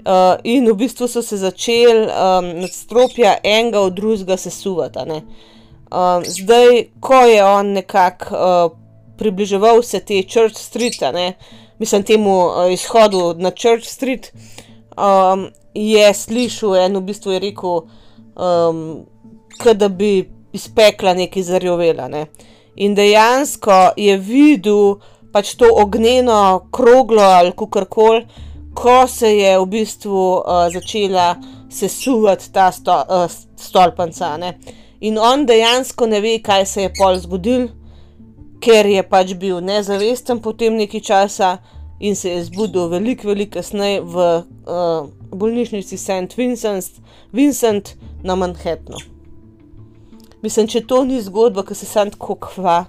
[0.00, 5.20] Uh, in v bistvu so se začeli um, nadstropja enega od drugega sesuvati.
[5.92, 8.80] Um, zdaj, ko je on nekako uh,
[9.20, 11.34] približeval se te Church Street, ne,
[11.78, 14.32] mislim, temu uh, izhodu na Church Street,
[14.96, 17.82] um, je slišal en, v bistvu je rekel,
[18.34, 18.80] um,
[19.76, 20.24] da bi
[20.56, 22.08] izpekla nekaj zarjovela.
[22.08, 22.26] Ne.
[22.80, 24.96] In dejansko je videl
[25.32, 28.24] pač to ognjeno kroglo ali kar koli,
[28.74, 31.34] ko se je v bistvu uh, začela
[31.70, 34.38] sesuvati ta sto, uh, stolpnica.
[35.00, 37.68] In on dejansko ne ve, kaj se je pol zgodil
[38.60, 41.58] ker je pač bil nezavesten potem nekaj časa
[42.00, 46.36] in se je zbudil veliko, veliko kasneje v uh, bolnišnici St.
[46.36, 47.00] Vincent,
[47.32, 48.96] Vincent na Manhattnu.
[50.40, 52.84] Mislim, če to ni zgodba, ki se sam tako kva.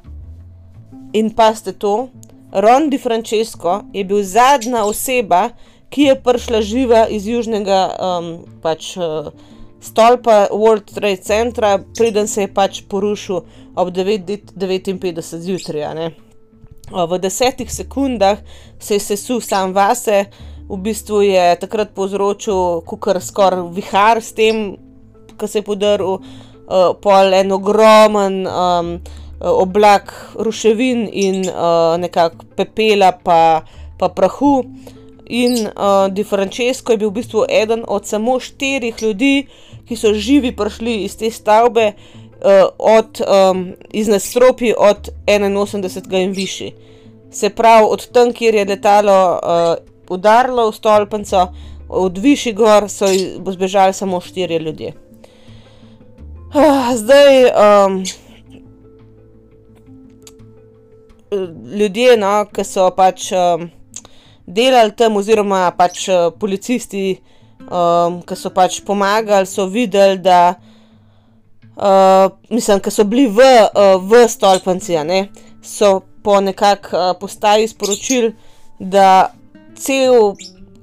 [1.13, 2.07] In pa ste to,
[2.55, 5.49] Ron Di Francesco je bil zadnja oseba,
[5.91, 8.29] ki je prišla živa iz južnega um,
[8.63, 9.27] pač, uh,
[9.83, 13.43] stolpa World Trade Centra, preden se je pač porušil
[13.75, 16.11] ob 9:59 zjutraj.
[16.91, 18.37] V desetih sekundah
[18.79, 20.25] se je sesul sam vase,
[20.69, 24.75] v bistvu je takrat povzročil kukar skoraj vihar s tem,
[25.39, 28.99] ki se je podaril, uh, pol en ogromen um,
[29.39, 33.63] oblak ruševin in uh, nekako pepela, pa,
[33.99, 34.63] pa prahu.
[35.31, 39.47] In uh, Di Francesco je bil v bistvu eden od samo štirih ljudi,
[39.87, 42.20] ki so živi prišli iz te stavbe, uh,
[42.77, 46.73] od, um, iz nastropi od 81 in višji.
[47.31, 49.75] Se pravi, od tam, kjer je letalo uh,
[50.09, 51.47] udarilo v stolpnico,
[51.89, 53.07] od višji gor so
[53.51, 54.93] zbežali samo štirje ljudje.
[56.53, 58.03] Uh, zdaj, um,
[61.75, 63.69] ljudje, no, ki so pač um,
[64.47, 67.21] delali tam, oziroma pač uh, policisti,
[67.69, 70.55] um, ki so pač pomagali, so videli, da
[71.81, 74.95] uh, mislim, ki so bili v, uh, v stolpnici,
[75.61, 78.35] so po nekakšni uh, postaji sporočili,
[78.79, 79.33] da
[79.75, 80.35] cel,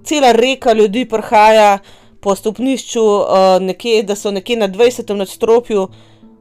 [0.05, 1.79] cela reka ljudi prihaja
[2.21, 5.15] po stopnišču, uh, nekje, da so nekje na 20.
[5.15, 5.89] nadstropju.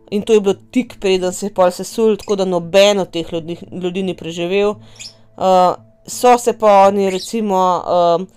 [0.09, 3.33] In to je bilo tik preden se je pol sesul, tako da noben od teh
[3.33, 4.69] ljudi, ljudi ni preživel.
[4.69, 5.75] Uh,
[6.07, 8.27] so se pa oni, recimo, uh,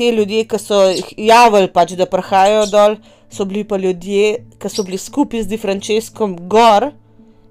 [0.00, 2.96] te ljudje, ki so jih javili, pač, da prihajajo dol,
[3.30, 6.88] so bili pa ljudje, ki so bili skupaj z Di Franceskom gor,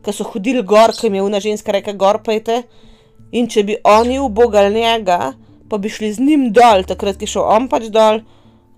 [0.06, 2.64] ki so hodili gor, ki jim je una ženska rekla: Gor pejte.
[3.38, 5.36] In če bi oni ubogali njega,
[5.70, 8.24] pa bi šli z njim dol, takrat, ki je šel on pač dol,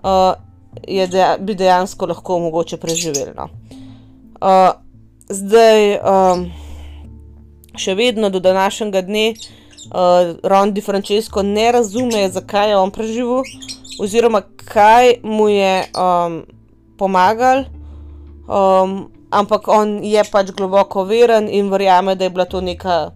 [0.04, 0.34] uh,
[0.84, 3.32] de, bi dejansko lahko mogoče preživeli.
[3.38, 3.48] No.
[4.42, 4.74] Uh,
[5.32, 6.44] zdaj, um,
[7.80, 9.26] še vedno do današnjega dne,
[9.90, 13.44] uh, Ron Di Francesco ne razume, zakaj je on preživel,
[14.00, 15.76] oziroma kaj mu je.
[15.98, 16.44] Um,
[17.02, 17.66] pomagali,
[18.46, 23.10] um, ampak on je pač globoko veren in verjame, da je bilo to neka.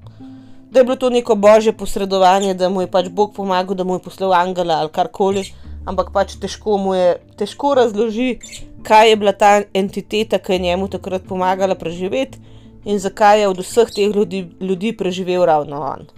[0.73, 3.99] Da je bilo to neko božje posredovanje, da mu je pač Bog pomagal, da mu
[3.99, 5.45] je poslal angela ali karkoli,
[5.86, 10.89] ampak pač težko mu je težko razložiti, kaj je bila ta entiteta, ki je njemu
[10.89, 12.41] takrat pomagala preživeti
[12.86, 16.10] in zakaj je od vseh teh ljudi, ljudi preživel ravno on.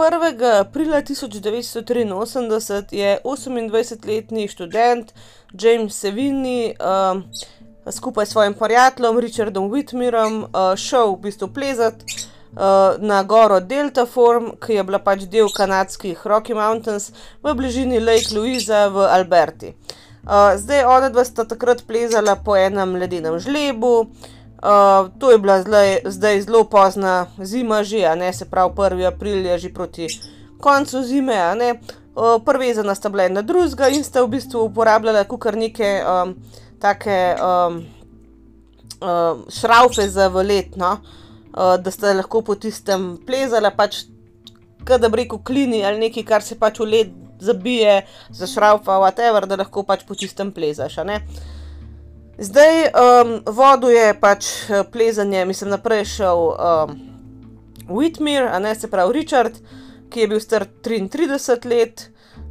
[0.00, 0.60] 1.
[0.60, 5.12] aprila 1983 je 28-letni študent
[5.52, 7.20] James Sevigny uh,
[7.92, 14.06] skupaj s svojim prijateljem Richardom Whitmerom uh, šel v bistvu plezati uh, na goro Delta
[14.06, 19.74] Form, ki je bila pač del kanadskih Rocky Mountains v bližini Lake Louisa v Alberti.
[20.24, 24.08] Uh, zdaj, ona dva sta takrat plezala po enem ledenem žlebu.
[25.18, 29.06] To je bila zdaj, zdaj zelo pozna zima, že ne, se pravi, 1.
[29.08, 30.06] april je že proti
[30.60, 31.40] koncu zime.
[32.14, 36.34] Uh, Prvezana sta bila ena druga in sta v bistvu uporabljala kar neke um,
[36.80, 37.86] take um,
[39.00, 40.98] um, šraufe za vletno.
[41.56, 44.04] uh, da sta lahko po tistem plezala, pač
[44.84, 49.56] da bi rekel klini ali nekaj, kar se pač v led zabije, zašraufa, whatever, da
[49.56, 50.98] lahko pač po tistem plezaš.
[52.40, 54.46] Zdaj, um, vodu je pač
[54.92, 56.94] plezanje, mislim, naprej šel um,
[57.88, 59.58] Whitmer, a ne se pravi Richard,
[60.08, 62.06] ki je bil star 33 let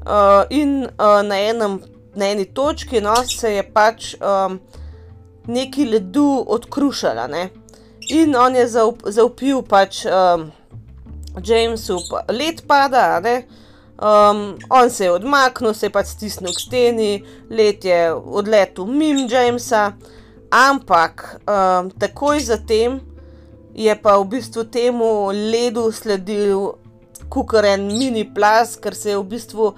[0.05, 1.79] uh, in uh, na, enem,
[2.13, 4.59] na eni točki no, se je pač um,
[5.47, 7.25] neki ledu odkrušala.
[7.27, 7.49] Ne?
[8.13, 8.67] In on je
[9.17, 10.51] zaupil pač um,
[11.41, 11.97] Jamesu,
[12.29, 13.39] led pada, ne?
[13.99, 17.13] Um, on se je odmaknil, se je pač stisnil k steni,
[17.51, 19.91] let je odletel mimo Jamesa,
[20.55, 23.01] ampak um, takoj zatem
[23.75, 26.79] je pa v bistvu temu ledu sledil
[27.27, 29.73] kukaren mini plas, ker se je v bistvu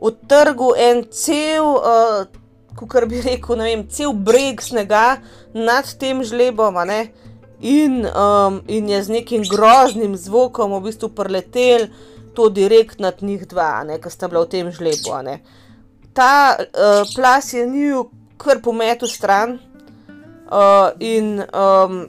[0.00, 2.24] utrgal en cel, uh,
[2.88, 5.20] kar bi rekel, ne vem, cel breg snega
[5.52, 6.80] nad tem žlebom,
[7.60, 11.92] in, um, in je z nekim groznim zvokom v bistvu preletel
[12.34, 15.38] to direkt nad njih dva, ki sta bila v tem žlebu.
[16.12, 19.58] Ta uh, plas je njiju kar pometel stran
[20.52, 22.08] uh, in um,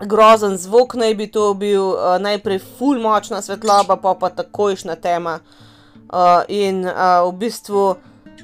[0.00, 5.38] grozen zvok naj bi to bil, uh, najprej ful močna svetloba, pa pa takojšna tema.
[6.06, 7.96] Uh, in uh, v bistvu,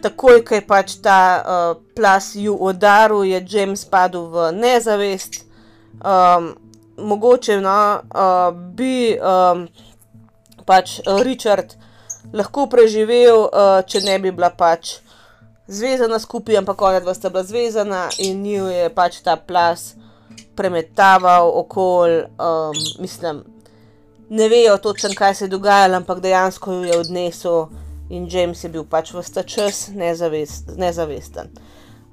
[0.02, 5.44] takoj, ko je pač ta uh, plas ju udaril, je James padel v nezavest.
[6.02, 6.54] Um,
[6.96, 9.16] mogoče no, uh, bi.
[9.18, 9.68] Um,
[10.66, 11.74] pač uh, Richard
[12.32, 14.98] lahko preživel, uh, če ne bi bila pač
[15.66, 19.94] zvezana skupaj, ampak ona dva sta bila zvezana in njiju je pač ta plas
[20.56, 23.42] premetaval okoli, um, mislim,
[24.28, 27.66] ne vejo točno, kaj se je dogajalo, ampak dejansko jo je odnesel
[28.10, 31.48] in James je bil pač vsta čas nezavest, nezavesten.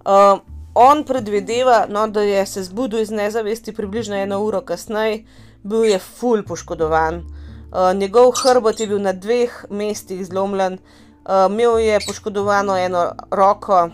[0.08, 0.40] Um,
[0.76, 5.26] on predvideva, no, da je se zbudil iz nezavesti približno eno uro kasneje,
[5.64, 7.24] bil je ful poškodovan.
[7.72, 13.90] Uh, njegov hrbet je bil na dveh mestih zlomljen, uh, imel je poškodovano eno roko,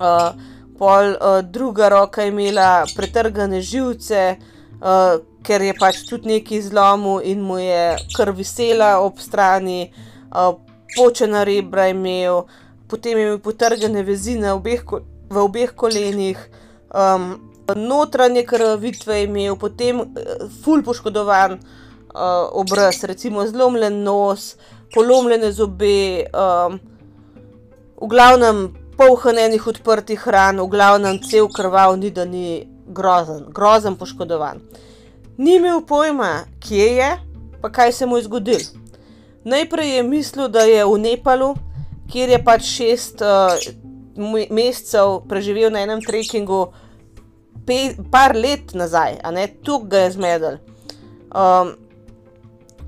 [0.00, 0.30] uh,
[0.78, 4.36] pol uh, druga roka je imela pretrgane živce,
[4.80, 9.92] uh, ker je pač tudi neki zlomil in mu je krv visela ob strani,
[10.32, 10.56] uh,
[10.96, 12.42] počena rebra je imel,
[12.88, 14.88] potem je imel potrgane vezine obeh,
[15.28, 16.50] v obeh kolenih.
[16.94, 20.00] Um, Notranje krvavitve je imel, potem
[20.64, 21.83] ful poškodovan, uh,
[22.52, 24.54] obraz, recimo zlomljen nos,
[24.94, 26.78] polomljene zobe, um,
[28.00, 34.62] v glavnem polhanenih odprtih hran, v glavnem cel krval, ni da ni grozen, grozen poškodovan.
[35.36, 37.10] Ni imel pojma, kje je,
[37.62, 38.82] pa kaj se mu je zgodilo.
[39.44, 41.54] Najprej je mislil, da je v Nepalu,
[42.12, 43.58] kjer je pač šest uh,
[44.50, 46.68] mesecev preživel na enem trekkingu,
[47.66, 50.60] pe, par let nazaj, a ne tukaj ga je zmedel.
[51.34, 51.74] Um,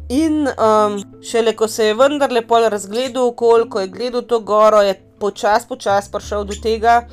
[0.09, 4.95] In um, šele ko se je vendarle pol razgledal, koliko je gledal to goro, je
[5.19, 7.09] počasi, počasi prišel do tega,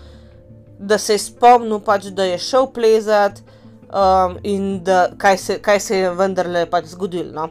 [0.80, 3.42] da se je spomnil, pač, da je šel plezati
[3.90, 7.32] um, in da, kaj, se, kaj se je vendarle pač zgodilo.
[7.34, 7.50] No.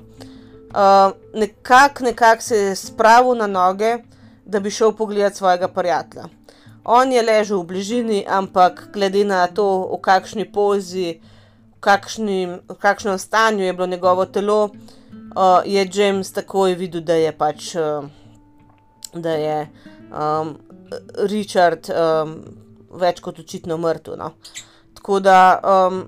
[0.72, 3.96] Um, Nekako nekak se je spravil na noge,
[4.46, 6.28] da bi šel pogledat svojega prijatelja.
[6.84, 12.78] On je ležal v bližini, ampak glede na to, v kakšni pozi, v, kakšni, v
[12.78, 15.01] kakšnem stanju je bilo njegovo telo uh,
[15.64, 18.04] je James takoj videl, da je pač, uh,
[19.14, 19.56] da je
[20.10, 20.56] um,
[21.28, 22.34] Richard um,
[23.00, 24.16] več kot očitno mrtev.
[24.18, 24.32] No.
[24.94, 26.04] Tako da um,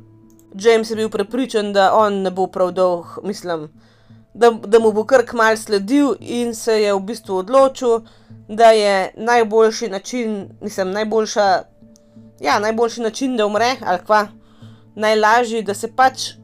[0.54, 3.68] James je bil prepričan, da on ne bo prav dolg, mislim,
[4.34, 8.00] da, da mu bo kar kmal sledil in se je v bistvu odločil,
[8.48, 11.46] da je najboljši način, mislim, najboljša.
[12.42, 14.26] Ja, najboljši način, da umre, ali pa
[14.94, 16.34] najlažji, da se pač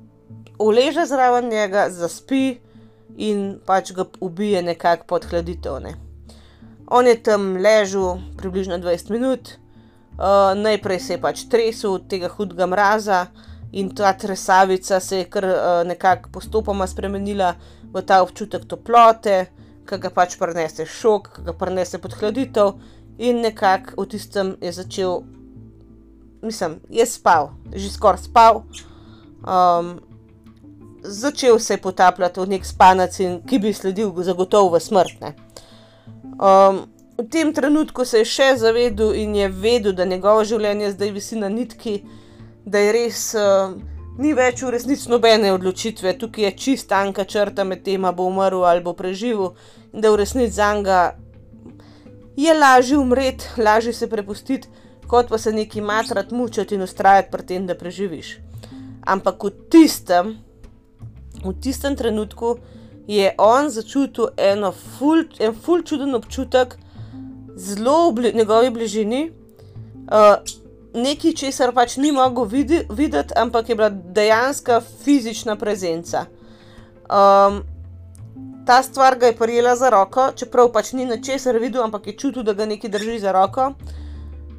[0.58, 2.60] uleže zraven njega, zaspi,
[3.16, 5.80] in pač ga ubije nekako pod hladitev.
[5.80, 5.94] Ne.
[6.86, 9.50] On je tam ležal približno 20 minut,
[10.18, 13.26] uh, najprej se je pač tresel od tega hudega mraza
[13.72, 17.54] in ta tresavica se je kar uh, nekako postopoma spremenila
[17.92, 19.46] v ta občutek toplote,
[19.86, 22.74] ki ga pač prenese šok, ki ga prenese pod hladitev
[23.18, 25.22] in nekako v tistem je začel,
[26.42, 28.64] mislim, je spal, že skoraj spal.
[29.46, 30.09] Um,
[31.02, 33.16] začel se je potapljati v nek spanec,
[33.48, 35.22] ki bi sledil zagotovo v smrt.
[36.40, 36.86] Um,
[37.18, 41.36] v tem trenutku se je še zavedel in je vedel, da njegovo življenje zdaj visi
[41.36, 42.00] na nitki,
[42.64, 43.30] da je res.
[43.34, 43.78] Uh,
[44.20, 48.26] Ni več v resnici nobene odločitve, tukaj je čista tanka črta med tem, ali bo
[48.28, 49.54] umrl ali bo preživel,
[49.94, 51.14] in da v resnici za njega
[52.36, 54.68] je lažje umreti, lažje se prepustiti,
[55.08, 58.36] kot pa se neki matrat mučati in ustrajati pri tem, da preživiš.
[59.06, 60.36] ampak v tistem,
[61.44, 62.56] v tistem trenutku
[63.06, 64.30] je on začutil
[64.98, 66.76] ful, en ful čuden občutek,
[67.56, 70.36] zelo v bli, njegovi bližini, uh,
[70.94, 76.26] nekaj, česar pač ni mogel vidi, videti, ampak je bila dejansko fizična prezenca.
[77.10, 77.62] Um,
[78.66, 82.16] ta stvar ga je prijela za roko, čeprav pač ni na česar videl, ampak je
[82.16, 83.72] čutil, da ga nekaj drži za roko.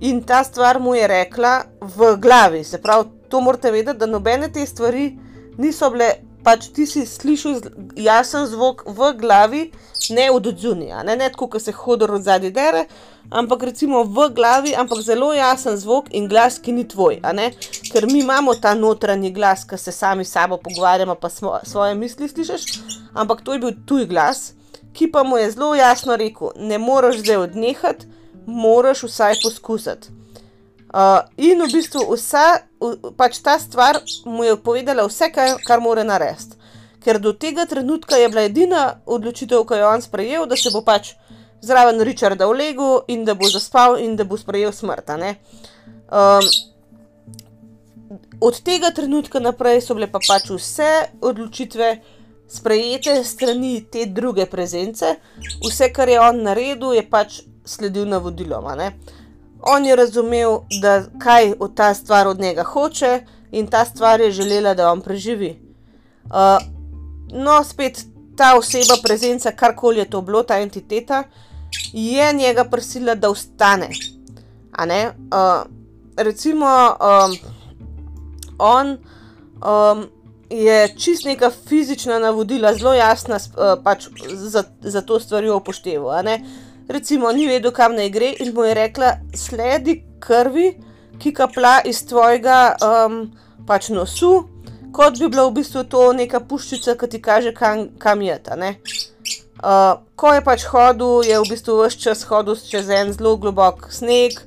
[0.02, 2.64] In ta stvar mu je rekla v glavi.
[2.64, 5.18] Se pravi, to morate vedeti, da nobene te stvari
[5.58, 6.10] niso bile
[6.44, 7.62] pač ti si slišal
[7.96, 9.64] jasen zvok v glavi,
[10.10, 12.86] ne od zunija, ne, ne tako, kot se hodor od zadnje dere,
[13.30, 17.20] ampak recimo v glavi, ampak zelo jasen zvok in glas, ki ni tvoj.
[17.92, 21.96] Ker mi imamo ta notranji glas, ki se sami s sabo pogovarjamo, pa smo, svoje
[21.96, 22.66] misli slišiš,
[23.14, 24.54] ampak to je bil tuj glas,
[24.94, 28.08] ki pa mu je zelo jasno rekel: ne moreš zdaj odnehati,
[28.46, 30.21] moraš vsaj poskusiti.
[30.92, 32.68] Uh, in v bistvu vsa,
[33.16, 36.60] pač ta stvar mu je povedala vse, kar, kar mora narediti.
[37.02, 40.70] Ker do tega trenutka je bila edina odločitev, ki jo je on sprejel, da se
[40.70, 41.14] bo pač
[41.64, 45.10] zraven Richarda vlegel in da bo zaspal in da bo sprejel smrt.
[45.16, 46.46] Um,
[48.42, 50.92] od tega trenutka naprej so bile pa pač vse
[51.24, 52.02] odločitve
[52.52, 55.16] sprejete strani te druge prezence,
[55.64, 58.68] vse, kar je on naredil, je pač sledil navodilom.
[59.62, 63.20] On je razumel, da kaj ta stvar od njega hoče
[63.52, 65.60] in ta stvar je želela, da on preživi.
[66.26, 66.32] Uh,
[67.34, 68.06] no, spet
[68.38, 71.24] ta oseba, prezenca, karkoli je to bilo, ta entiteta,
[71.94, 73.90] je njega prisila, da ustane.
[74.78, 75.68] Uh,
[76.18, 77.38] recimo, um,
[78.58, 78.98] on
[79.62, 80.06] um,
[80.50, 86.24] je čist neka fizična navodila, zelo jasna, uh, pač za, za to stvar upošteval
[86.92, 90.74] recimo, ni vedel, kam naj gre, in mu je rekla: sledi krvi,
[91.22, 93.22] ki kapla iz tvojega um,
[93.68, 94.48] pač nosu,
[94.94, 98.58] kot bi bila v bistvu to neka puščica, ki ti kaže, kam, kam je ta.
[98.62, 103.92] Uh, ko je pač hodil, je v bistvu vse čas hodil čez en zelo globok
[103.94, 104.42] sneg,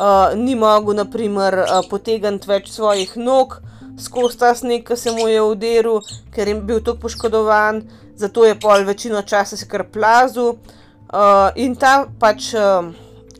[0.00, 3.60] uh, ni mogel, naprimer, uh, potegniti več svojih nog
[3.98, 6.00] skozi ta sneg, ki se mu je uderil,
[6.34, 7.82] ker je bil tako poškodovan,
[8.16, 10.56] zato je pol večino časa se kar plazil.
[11.06, 12.90] Uh, in ta pač uh,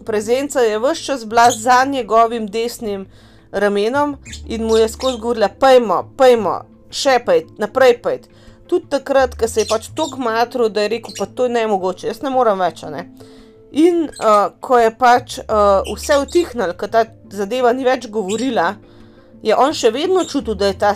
[0.06, 3.06] prezenca je vse čas bila za njegovim desnim
[3.50, 6.60] ramenom in mu je skozi govorila: Pejmo, pejmo,
[6.90, 8.20] še pej, naprej pej.
[8.66, 11.66] Tudi takrat, ko se je pač tako matro, da je rekel: Pa to je ne
[11.66, 12.86] mogoče, jaz ne morem več.
[12.90, 13.08] Ne?
[13.74, 17.02] In uh, ko je pač uh, vse utihnil, ko ta
[17.34, 18.76] zadeva ni več govorila,
[19.42, 20.94] je on še vedno čutil, da je ta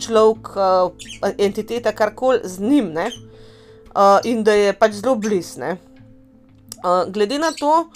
[0.00, 5.80] človek, uh, entiteta, karkoli z njim, uh, in da je pač zelo blizu
[7.08, 7.90] glede na to,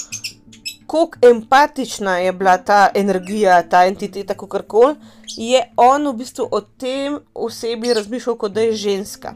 [0.87, 4.95] kako empatična je bila ta energija, ta entiteta, kako koli,
[5.37, 9.35] je on v bistvu o tem osebi razmišljal, kot da je ženska.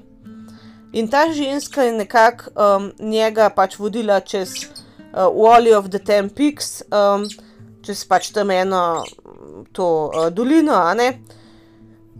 [0.92, 6.30] In ta ženska je nekako um, njega pač vodila čez uh, Wally of the Ten
[6.30, 7.26] Peaks, um,
[7.82, 9.04] čez pač tam eno
[9.72, 11.18] to uh, dolino, a ne.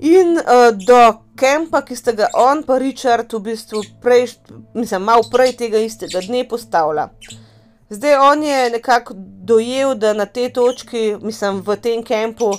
[0.01, 4.34] In uh, do kempa, ki ste ga on, pa Richard, v bistvu prej,
[4.74, 7.09] mislim, malo prej tega istega dne postavlja.
[7.91, 12.53] Zdaj on je nekako dojel, da na tej točki, mislim, v tem kempu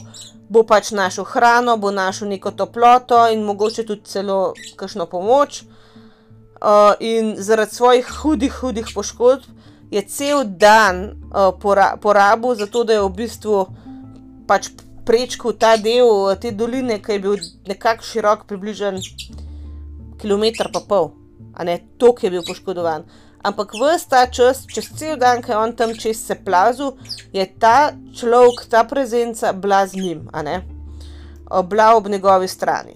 [0.50, 5.64] bo pač našel hrano, bo našel neko toploto in mogoče tudi celo kakšno pomoč.
[6.60, 9.46] Uh, in zaradi svojih hudih, hudih poškodb
[9.92, 13.62] je cel dan uh, pora porabil za to, da je v bistvu
[14.48, 14.68] pač
[15.10, 19.02] prečkal ta del te doline, ki je bil nekako širok, približno
[20.22, 21.10] kilometr pa pol,
[21.58, 23.08] a ne toliko je bil poškodovan.
[23.42, 26.92] Ampak vse ta čas, čez cel dan, ki je on tam čez se plazil,
[27.34, 30.62] je ta človek, ta prezenca bila z njim, a ne,
[31.66, 32.94] bila ob njegovi strani.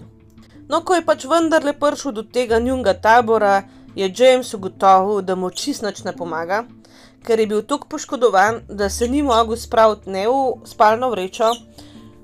[0.68, 3.64] No, ko je pač vendarle prišel do tega njunga tabora,
[3.96, 6.62] je James ugotovil, da mu čist nič ne pomaga,
[7.24, 11.50] ker je bil tako poškodovan, da se ni mogel spraviti ne v spalno vrečo,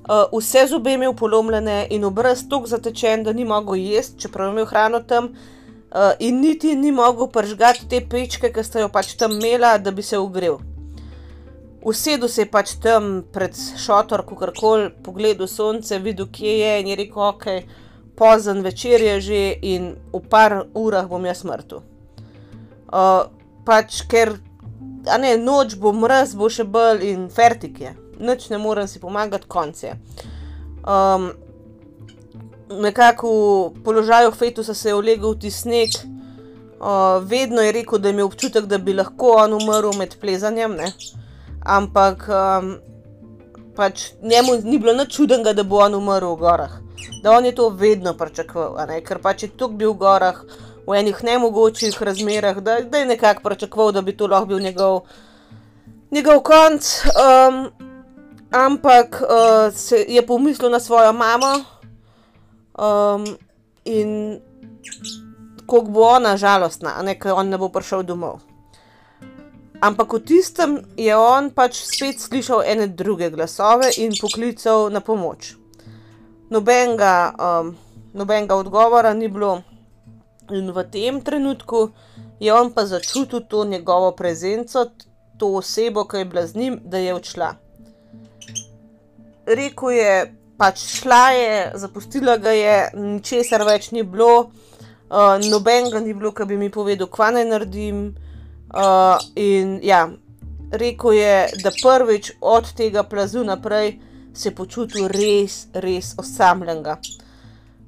[0.09, 4.53] Uh, vse zobe imel polomljene in obraz tako zatečen, da ni mogel jesti, čeprav je
[4.53, 9.13] imel hrano tam, uh, in niti ni mogel pržgati te pečke, ki sta jo pač
[9.21, 10.57] tam imela, da bi se ugrel.
[11.85, 16.75] Usedel se je pač tam pred šotor, ko kar koli, pogledal sonce, videl, kje je
[16.81, 17.47] in je rekel: Ok,
[18.17, 21.85] pozen večer je že in v par urah bom jaz smrtu.
[22.89, 23.29] Uh,
[23.65, 24.39] pač ker,
[25.09, 29.01] a ne, noč bo mraz, bo še bolj in fertik je nič ne morem si
[29.01, 29.95] pomagati, konce.
[30.87, 31.31] Um,
[32.71, 33.29] nekako
[33.75, 35.91] v položaju fetusa se je ulegel v sneg,
[36.81, 40.77] uh, vedno je rekel, da je imel občutek, da bi lahko on umrl med plezanjem,
[40.77, 40.93] ne?
[41.61, 42.79] ampak um,
[43.77, 46.79] pač njemu ni bilo nič čudnega, da bo on umrl v gorah.
[47.23, 50.45] Da on je to vedno pričakoval, ker pač je tukaj bil v gorah
[50.87, 55.01] v enih nemogočih razmerah, da, da je nekako pričakoval, da bi to lahko bil njegov,
[56.11, 57.05] njegov konc.
[57.15, 57.90] Um,
[58.51, 61.65] ampak uh, se je pomislil na svojo mamo
[62.79, 63.25] um,
[63.85, 64.41] in
[65.71, 68.41] kako bo ona žalostna, ker on ne bo prišel domov.
[69.81, 75.55] Ampak v tistem je on pač spet slišal ene druge glasove in poklical na pomoč.
[76.51, 77.77] Nobenega, um,
[78.13, 79.63] nobenega odgovora ni bilo,
[80.51, 81.95] in v tem trenutku
[82.43, 84.91] je on pa začutil to njegovo prezenco,
[85.39, 87.70] to osebo, ki je bila z njim, da je odšla.
[89.51, 90.15] Rekl je,
[90.59, 94.51] pač šla je, zapustila ga je, ničesar več ni bilo,
[95.11, 98.05] uh, nobenega ni bilo, ki bi mi povedal, kva naj naredim.
[98.71, 100.05] Uh, in ja,
[100.71, 101.35] rekel je,
[101.65, 103.97] da prvič od tega plazu naprej
[104.35, 107.01] se je počutil res, res osamljenega.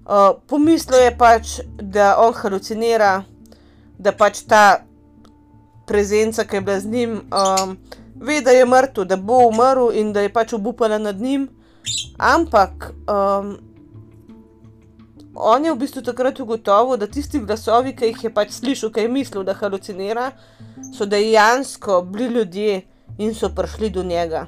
[0.02, 3.20] Uh, pomislil je pač, da on halucinira,
[4.02, 4.82] da pač ta
[5.86, 7.76] prezenca, ki je bila z njim, um,
[8.22, 11.48] ve, da je mrtev, da bo umrl in da je pač obupala nad njim.
[12.18, 13.56] Ampak um,
[15.34, 19.06] on je v bistvu takrat ugotovil, da tisti glasovi, ki jih je pač slišal, ki
[19.06, 20.30] je mislil, da halucinira,
[20.94, 22.82] so dejansko bili ljudje
[23.18, 24.46] in so prišli do njega.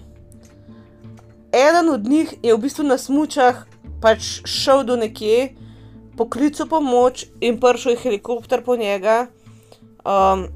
[1.53, 3.65] Eden od njih je v bistvu na smočah
[4.03, 5.55] pač šel do nekje,
[6.17, 9.27] poklical pomoč in prišel je helikopter po njega
[10.05, 10.47] um,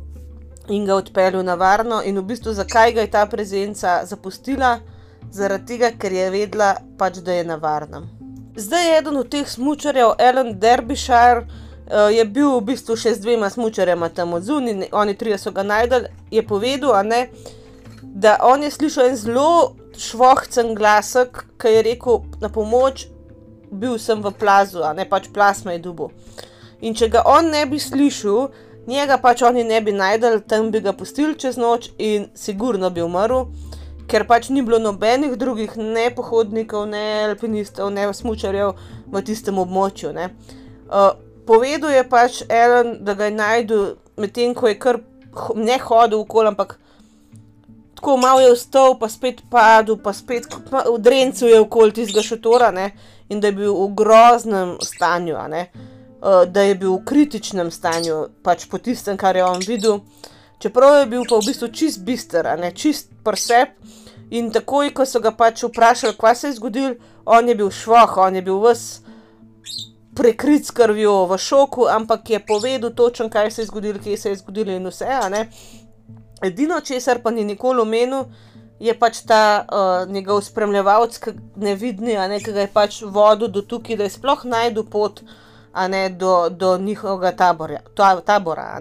[0.68, 2.02] in ga odpeljal na varno.
[2.04, 4.78] In v bistvu zakaj ga je ta prezenca zapustila?
[5.32, 8.08] Zaradi tega, ker je vedela, pač, da je na varnem.
[8.56, 13.22] Zdaj je eden od teh smočarjev, Alan Derbyshire, uh, je bil v bistvu še z
[13.22, 17.28] dvema smočarjema tam od zunaj, oni trije so ga najdel, je povedal, ne,
[18.02, 23.06] da on je slišal en zelo švohcen glasek, ki je rekel na pomoč,
[23.70, 26.10] bil sem v plazu, a ne pač plasma je dubo.
[26.80, 28.48] In če ga on ne bi slišal,
[28.88, 33.04] njega pač oni ne bi najdel, tam bi ga pustili čez noč in sigurno bi
[33.04, 33.44] umrl
[34.08, 38.72] ker pač ni bilo nobenih drugih, ne pohodnikov, ne alpinistov, ne smočarjev
[39.12, 40.14] v tistem območju.
[40.16, 41.12] Uh,
[41.48, 43.84] povedal je pač Ellen, da ga je najdel
[44.16, 45.02] medtem, ko je kar
[45.54, 46.78] ne hodil okoli, ampak
[47.98, 52.72] tako malo je vstal, pa spet padel, pa spet v Drencu je okoli tistega šotora
[52.72, 52.92] ne?
[53.28, 58.66] in da je bil v groznem stanju, uh, da je bil v kritičnem stanju, pač
[58.70, 60.00] po tistem, kar je on videl.
[60.58, 63.76] Čeprav je bil pa v bistvu čist bister, ne čist presep.
[64.30, 68.18] In takoj, ko so ga pač vprašali, kaj se je zgodilo, on je bil švoh,
[68.26, 69.06] on je bil vse
[70.18, 74.28] prekrit s krvjo, v šoku, ampak je povedal točno, kaj se je zgodilo, kje se
[74.28, 75.06] je zgodilo in vse.
[76.42, 78.26] Edino, česar pa ni nikoli omenil,
[78.80, 81.20] je pač ta uh, njegov spremljevalec,
[81.56, 85.22] nevidni, ne, ki ga je pač vodil do tukaj, da je sploh najdel pot
[85.88, 87.80] ne, do, do njihovega taborja,
[88.24, 88.80] tabora.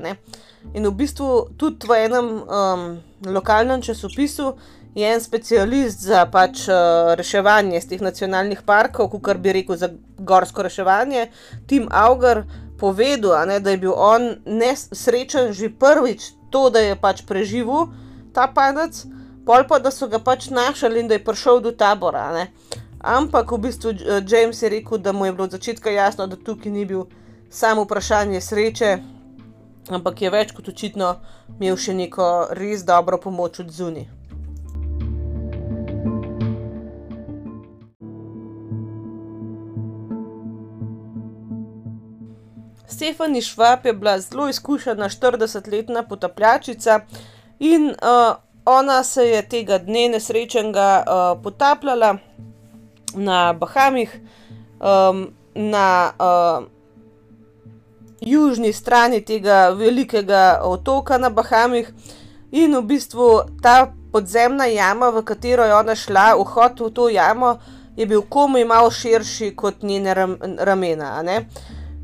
[0.73, 2.87] In v bistvu tudi v enem um,
[3.25, 4.53] lokalnem časopisu
[4.95, 9.91] je en specialist za pač uh, reševanje iz teh nacionalnih parkov, kot bi rekel za
[10.17, 11.27] gorsko reševanje,
[11.67, 12.43] Tim Auger,
[12.79, 17.87] povedal, ne, da je bil on nesrečen že prvič to, da je pač preživel
[18.33, 19.05] ta padec,
[19.45, 22.31] pol pa da so ga pač našli in da je prišel do tabora.
[22.33, 22.51] Ne.
[23.07, 26.35] Ampak v bistvu uh, James je rekel, da mu je bilo od začetka jasno, da
[26.35, 27.05] tukaj ni bil
[27.49, 28.97] samo vprašanje sreče
[29.89, 31.15] ampak je več kot očitno
[31.57, 32.27] imel še neko
[32.57, 34.07] res dobro pomoč od zunaj.
[42.97, 47.01] Stefani Švab je bila zelo izkušena 40-letna potapljačica
[47.59, 52.15] in uh, ona se je tega dne nesrečnega uh, potapljala
[53.17, 54.09] na Bahamih,
[54.79, 56.65] um, na uh,
[58.21, 61.89] južni strani tega velikega otoka na Bahamih.
[62.51, 67.57] In v bistvu ta podzemna jama, v katero je ona šla, vhod v to jamo,
[67.97, 71.19] je bil komaj malo širši kot njene ram, ramena.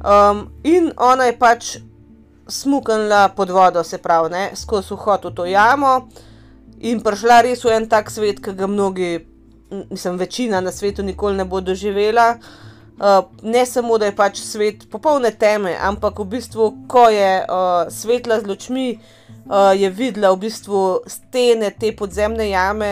[0.04, 1.78] Um, in ona je pač
[2.48, 6.10] smuknila pod vodo, se pravi, skozi vhod v to jamo
[6.84, 9.24] in prišla res v en tak svet, ki ga mnogi,
[9.90, 12.38] mislim, večina na svetu nikoli ne bo doživela.
[12.94, 17.90] Uh, ne samo, da je pač svet popolne teme, ampak v bistvu, ko je uh,
[17.90, 22.92] svetla z lučmi, uh, je videla v bistvu stene te podzemne jame,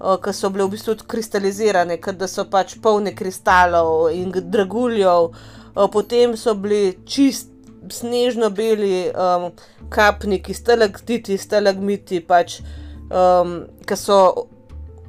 [0.00, 5.86] uh, ki so bile v bistvu kristalizirane, da so pač polne kristalov in draguljev, uh,
[5.86, 7.54] potem so bili čist
[7.90, 9.50] snežno beli um,
[9.88, 12.58] kapniki, stalaktiti, stalagmiti, pač,
[13.10, 14.18] um, ki so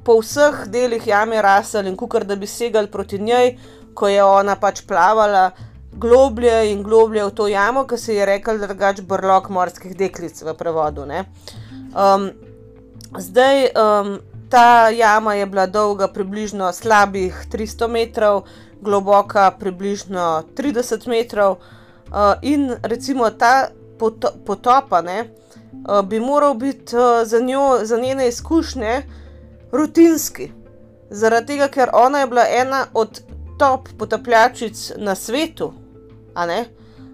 [0.04, 3.58] po vseh delih jame rasel in kukar da bi segal proti njej,
[3.94, 5.52] ko je ona pač plavala
[5.92, 10.54] globlje in globlje v to jamo, ki se je rekel drugač brlog morskih deklic v
[10.56, 11.08] prevodu.
[11.10, 12.30] Um,
[13.18, 14.20] zdaj, um,
[14.50, 18.46] ta jama je bila dolga približno slabih 300 metrov,
[18.82, 23.70] globoka približno 30 metrov uh, in recimo ta
[24.00, 29.04] pot potopa ne, uh, bi moral biti uh, za, njo, za njene izkušnje
[29.72, 30.52] rutinski.
[31.10, 33.22] Zaradi tega, ker ona je bila ena od
[33.60, 35.74] top potapljačic na svetu,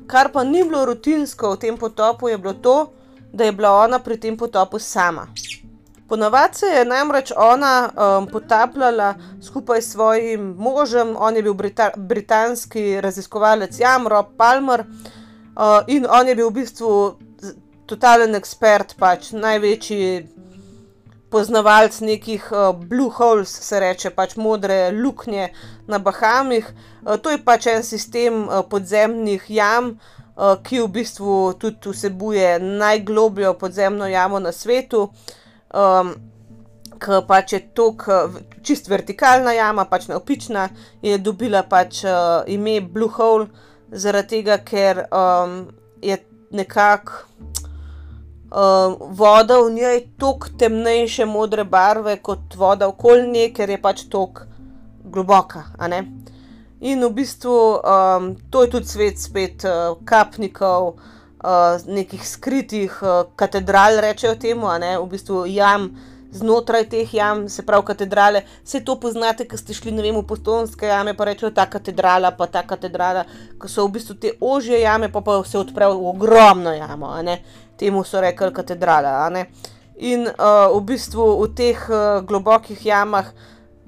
[0.08, 2.92] kar pa ni bilo rutinsko v tem potopu, je bilo to,
[3.34, 5.28] da je bila ona pri tem potopu sama.
[6.08, 11.90] Ponavadi se je namreč ona um, potapljala skupaj s svojim možem, on je bil brita
[11.98, 17.18] britanski raziskovalec Jan Rob Palmer uh, in on je bil v bistvu
[17.86, 20.28] totalen ekspert, pač največji
[21.30, 25.50] poznavalec nekih uh, blue holes, se reče, pač modre luknje
[25.88, 26.68] na Bahamih.
[27.04, 29.96] Uh, to je pač en sistem uh, podzemnih jam,
[30.36, 35.10] uh, ki v bistvu tudi vsebuje najglobljo podzemno jamo na svetu.
[35.74, 36.16] Um,
[36.96, 37.90] Ker pač je to
[38.64, 40.70] čist vertikalna jama, pač neopična,
[41.04, 43.50] je dobila pač uh, ime Blue Hole,
[43.92, 45.66] zaradi tega, ker um,
[46.02, 46.16] je
[46.56, 47.26] nekako
[48.52, 54.46] voda v njej toliko temnejše modre barve kot voda okoli nje, ker je pač toliko
[55.04, 55.64] globoka.
[56.82, 61.00] In v bistvu um, to je tudi svet spet uh, kapnikov,
[61.42, 65.96] uh, nekih skritih uh, katedral, rečejo temu, v bistvu jam.
[66.36, 70.84] Znotraj teh jam, se pravi katedrale, vse to poznate, ki ste šli vem, v postonske
[70.84, 73.24] jame, pa rečejo ta katedrala, pa ta katedrala,
[73.56, 77.14] ki so v bistvu te ožje jame, pa, pa se odprejo v ogromno jamo
[77.78, 79.30] temu so rekli katedrala.
[79.96, 83.32] In uh, v bistvu v teh uh, globokih jamah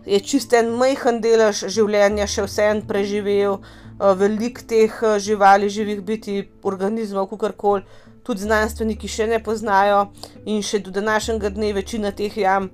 [0.07, 5.99] je čist en majhen delež življenja še vseen preživel, uh, veliko teh uh, živali, živih
[6.01, 7.83] biti, organizmov, kakorkoli,
[8.23, 10.07] tudi znanstveniki še ne poznajo,
[10.47, 12.71] in še do današnjega dne večina teh jam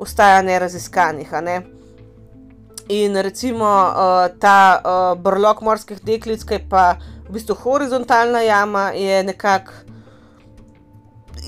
[0.00, 1.36] ostaja neraziskanih.
[1.44, 1.60] Ne?
[2.88, 6.96] In recimo uh, ta uh, brlog morskih deklic, ki je pa
[7.28, 9.84] v bistvu horizontalna jama, je nekako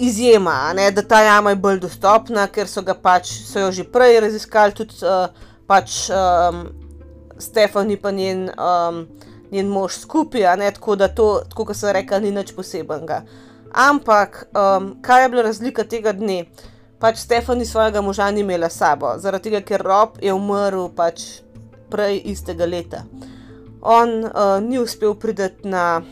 [0.01, 4.21] izjema, ne, da ta jama je bolj dostopna, ker so, pač, so jo že prej
[4.21, 5.29] raziskali, tudi uh,
[5.67, 6.67] pač, um,
[7.39, 9.07] Stefani in njen, um,
[9.51, 13.23] njen mož skupaj, tako da to, tako kot sem rekel, ni nič posebenega.
[13.73, 16.45] Ampak, um, kaj je bila razlika tega dne?
[17.01, 21.43] Pač Stefani svojega moža ni imela sabo, zaradi tega, ker Rob je umrl pač
[21.91, 23.05] prej istega leta.
[23.83, 26.03] On uh, ni uspel priti na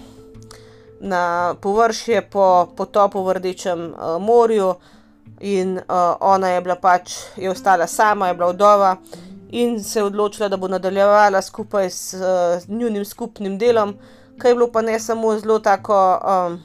[1.01, 4.75] na površje po potopu v Rdečem uh, morju,
[5.41, 5.83] in uh,
[6.21, 8.97] ona je bila pač, je ostala sama, je bila vdova
[9.51, 13.97] in se je odločila, da bo nadaljevala skupaj s uh, njunim skupnim delom,
[14.39, 16.19] kaj je bilo pa ne samo zelo tako.
[16.25, 16.63] Um,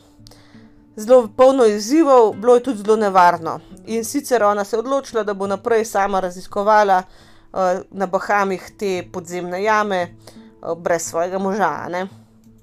[0.97, 3.59] Zelo polno izzivov, bilo je tudi zelo nevarno.
[3.85, 7.59] In sicer ona se je odločila, da bo naprej sama raziskovala uh,
[7.91, 10.15] na Bahamih te podzemne jame,
[10.61, 11.87] uh, brez svojega moža.
[11.89, 12.07] Ne?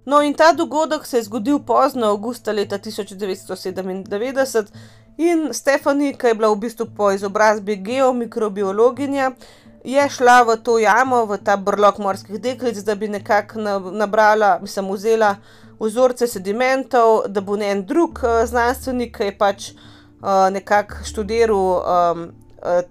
[0.05, 4.66] No, in ta dogodek se je zgodil pozno, avgusta leta 1997,
[5.16, 9.30] in Stefani, ki je bila v bistvu po izobrazbi geomikrobiologinja,
[9.84, 13.59] je šla v to jamo, v ta brlog morskih deklic, da bi nekako
[13.92, 15.36] nabrala, mislim, vzela
[15.80, 22.30] vzorce sedimentov, da bo en drug uh, znanstvenik, ki je pač uh, nekako študiral um,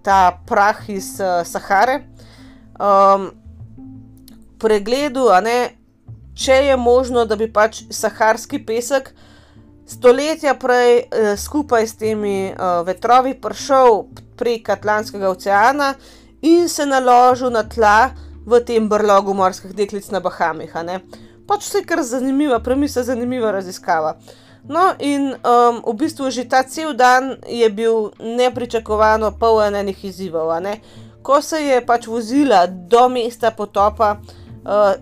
[0.04, 2.04] ta prah iz uh, Sahare.
[2.80, 3.32] Um,
[4.60, 5.81] pregledu, a ne,
[6.36, 9.12] če je možno, da bi pač saharski pesek
[9.92, 12.56] stoletja prej eh, skupaj s temi eh,
[12.86, 14.06] vetrovi prišel
[14.40, 15.94] prek Atlantskega oceana
[16.42, 18.12] in se naložil na tla
[18.46, 20.72] v tem brlogu morskih deklic na Bahamih.
[21.48, 24.16] Pač vse kar zanimiva, premisa, zanimiva raziskava.
[24.70, 30.54] No, in um, v bistvu že ta cel dan je bil nepričakovano poln enih izzivov.
[31.22, 34.22] Ko se je pač vozila do mesta potopa,
[34.66, 34.94] uh,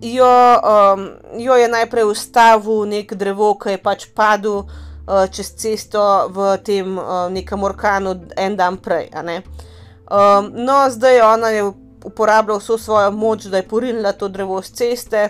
[0.00, 0.60] jo,
[0.94, 6.56] um, jo je najprej ustavil nek drevo, ki je pač padel uh, čez cesto v
[6.64, 9.10] tem uh, nekem orkanu en dan prej.
[9.14, 11.72] Um, no, zdaj ona je
[12.04, 15.28] uporabljala vso svojo moč, da je porinila to drevo z ceste.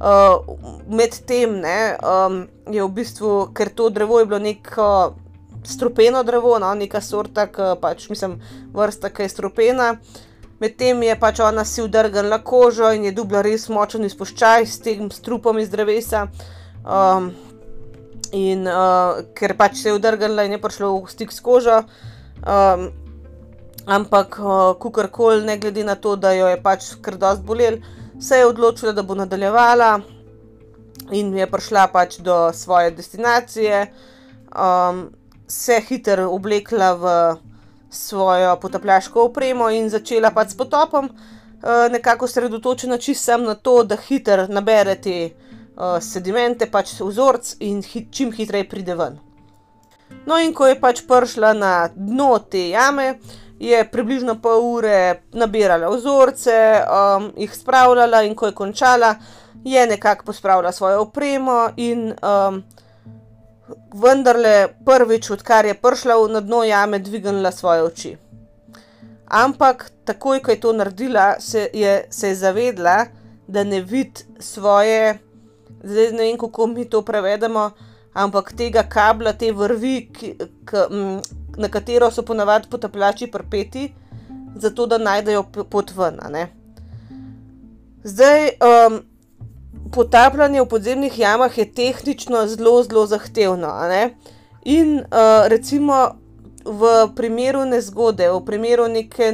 [0.00, 0.40] Uh,
[0.88, 5.14] Medtem um, je v bistvu, ker to drevo je bilo neko
[5.64, 8.40] strupeno drevo, no, neka sorta, ki pač mislim,
[8.72, 9.92] vrsta, ki je strupena.
[9.92, 10.29] Uh,
[10.60, 15.08] Medtem je pač ona si udrgnila kožo in je dubla res močen izpuščaj s tem
[15.08, 16.26] strupom iz drevesa.
[16.84, 17.30] Um,
[18.36, 21.80] in uh, ker pač se je udrgnila in je prišla v stik s kožo,
[22.44, 22.86] um,
[23.88, 24.36] ampak
[24.80, 27.80] kakorkoli, ne glede na to, da jo je pač kar dosti bolelo,
[28.20, 29.98] se je odločila, da bo nadaljevala
[31.10, 33.86] in je prišla pač do svoje destinacije.
[35.48, 37.04] se hitro oblekla v
[37.90, 41.10] svojo potapljaško opremo in začela pač s potopom.
[41.90, 45.30] nekako osredotočena čisto na to, da hitro nabere te,
[46.00, 49.18] sedimente, pač vzorec in čim hitreje pride ven.
[50.26, 53.18] No, in ko je pač prišla na dno te jame,
[53.60, 56.56] je približno pol ure nabirala vzorce,
[57.36, 59.14] jih spravljala, in ko je končala,
[59.64, 62.12] je nekako pospravila svojo opremo in,
[63.94, 68.16] vendarle prvič, odkar je prišla na dno jame, dvignila svoje oči.
[69.26, 73.06] Ampak takoj, ko je to naredila, se je, se je zavedela,
[73.46, 75.18] da ne vidi svoje,
[75.82, 77.70] zdaj ne vem, kako mi to prevedemo,
[78.12, 80.34] ampak tega kablja, te vrvi, ki,
[80.66, 80.86] ke,
[81.56, 83.92] na katero so ponavadi potapljači pripeti,
[84.56, 86.48] zato da najdejo pot ven, a ne.
[89.92, 93.74] Potapljanje v podzemnih jamah je tehnično zelo, zelo zahtevno.
[94.64, 95.04] In,
[95.46, 96.16] recimo
[96.64, 99.32] v primeru nezgode, v primeru neke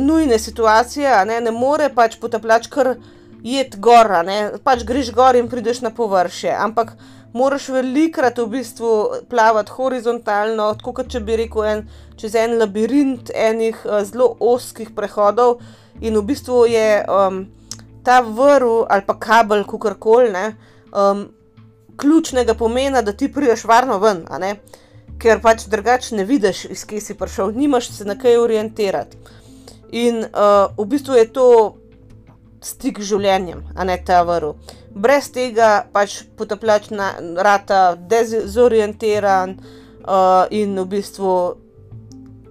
[0.00, 2.96] nujne situacije, ne, ne more pač potapljač kar
[3.44, 6.96] iti gor, ne, pač greš gor in prideš na površje, ampak
[7.36, 8.90] moraš velikokrat v bistvu
[9.30, 11.82] plavati horizontalno, tako kot če bi rekel en,
[12.16, 15.60] čez en labirint enih, zelo ozkih prehodov.
[16.00, 16.88] In v bistvu je,
[18.06, 20.54] ta vrv ali pa kabel, kakorkoli, ne,
[21.96, 24.22] ključnega pomena, da ti prideš varno ven.
[25.18, 29.16] Ker pač drugače ne vidiš, iz kje si prišel, nimaš se na kaj orientirati.
[29.96, 30.22] In,
[30.78, 31.46] v bistvu je to
[32.62, 34.54] stik z življenjem, a ne, ta vrv.
[34.94, 36.90] Brez tega pač potapljač
[37.36, 39.56] rata dezorientiran,
[40.50, 41.32] in v bistvu,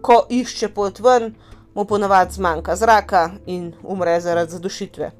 [0.03, 1.35] ko išče pot ven,
[1.75, 5.11] mu ponavadi zmanjka zraka in umre zaradi zadušitve.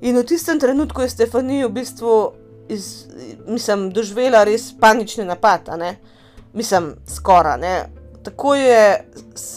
[0.00, 2.32] In v tistem trenutku je Stephanie v bistvu
[3.46, 5.68] mislim, doživela res panični napad.
[6.52, 7.88] Mislim, skoraj.
[8.22, 9.04] Takoj je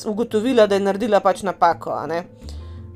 [0.05, 1.97] ugotovila, da je naredila pač napako.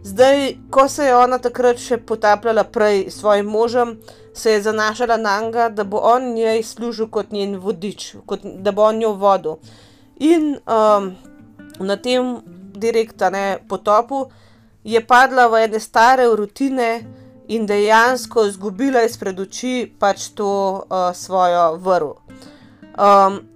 [0.04, 3.98] Zdaj, ko se je ona takrat še potapljala prej s svojim možem,
[4.34, 8.84] se je zanašala nanj, da bo on njej služil kot njen vodič, kot, da bo
[8.84, 9.58] on njo vodil.
[10.20, 10.58] In,
[11.80, 12.38] na tem
[12.76, 14.30] direkt, a ne, potopu
[14.84, 20.84] je padla v ene stare rutine in dejansko izgubila izpred oči pač to,
[21.14, 22.12] svojo vrv.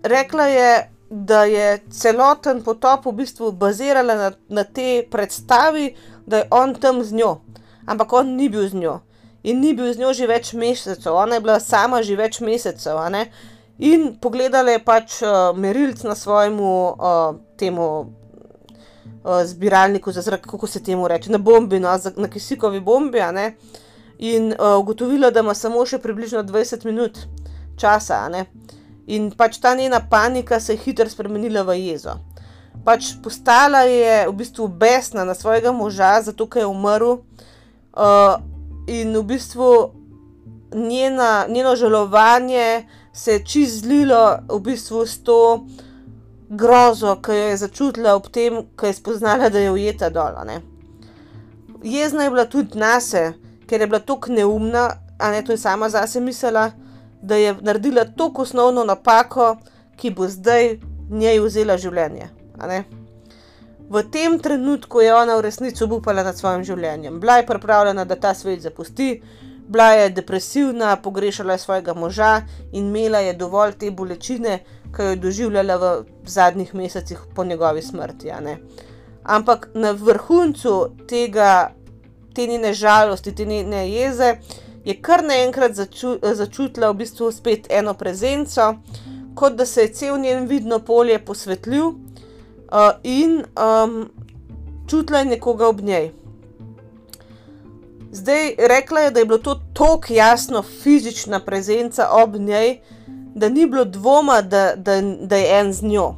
[0.04, 0.72] rekla je,
[1.10, 7.04] da je celoten potop v bistvu bazirala na, na tej predstavi, da je on tam
[7.04, 7.40] z njo.
[7.86, 9.00] Ampak on ni bil z njo.
[9.44, 13.00] In ni bil z njo že več mesecev, ona je bila sama že več mesecev.
[13.80, 15.22] In pogledala je pač,
[15.56, 16.60] merilec na svojem,
[19.24, 23.32] tem, zbiralniku za zrak, kako se temu reče, na bombi, no, na kisikovi bombi, a
[23.32, 23.56] ne.
[24.20, 27.20] In, ugotovila, da ima samo še približno dvajset minut
[27.80, 28.26] časa.
[29.08, 32.18] In pač ta njena panika se je hitro spremenila v jezo.
[32.86, 37.24] Pač postala je v bistvu besna na svojega moža, zato ke je umrl.
[38.88, 39.92] in v bistvu
[40.74, 45.66] njena, njeno žalovanje se je čisto zlilo v bistvu s to
[46.50, 50.36] grozo, ke jo je začutila ob tem, ke je spoznala, da je ujeta dol.
[51.84, 53.34] Jezna je bila tudi nase,
[53.68, 54.90] ker je bila toliko neumna,
[55.20, 56.72] a ne, to je sama zase mislila,
[57.22, 59.58] da je naredila tako osnovno napako,
[59.96, 60.78] ki bo zdaj
[61.10, 62.30] njej vzela življenje.
[63.90, 67.20] V tem trenutku je ona v resnici obupala nad svojim življenjem.
[67.20, 69.22] Bila je pripravljena, da ta svet zapusti,
[69.70, 72.42] bila je depresivna, pogrešala je svojega moža
[72.72, 74.60] in imela je dovolj te bolečine,
[74.96, 78.32] ke jo je doživljala v zadnjih mesecih po njegovi smrti.
[79.24, 81.72] Ampak na vrhuncu tega,
[82.36, 84.36] te njene žalosti, te njene jeze
[84.86, 85.72] je kar naenkrat
[86.34, 88.76] začutila v bistvu spet eno prezenco,
[89.36, 91.94] kot da se je celo njeno vidno polje posvetlilo,
[93.04, 93.44] in,
[94.90, 96.12] čutila je nekoga ob njej.
[98.12, 102.80] Zdaj, rekla je, da je bilo to toliko jasno, fizična prezenca ob njej,
[103.36, 106.16] da ni bilo dvoma, da, da, da je en z njo.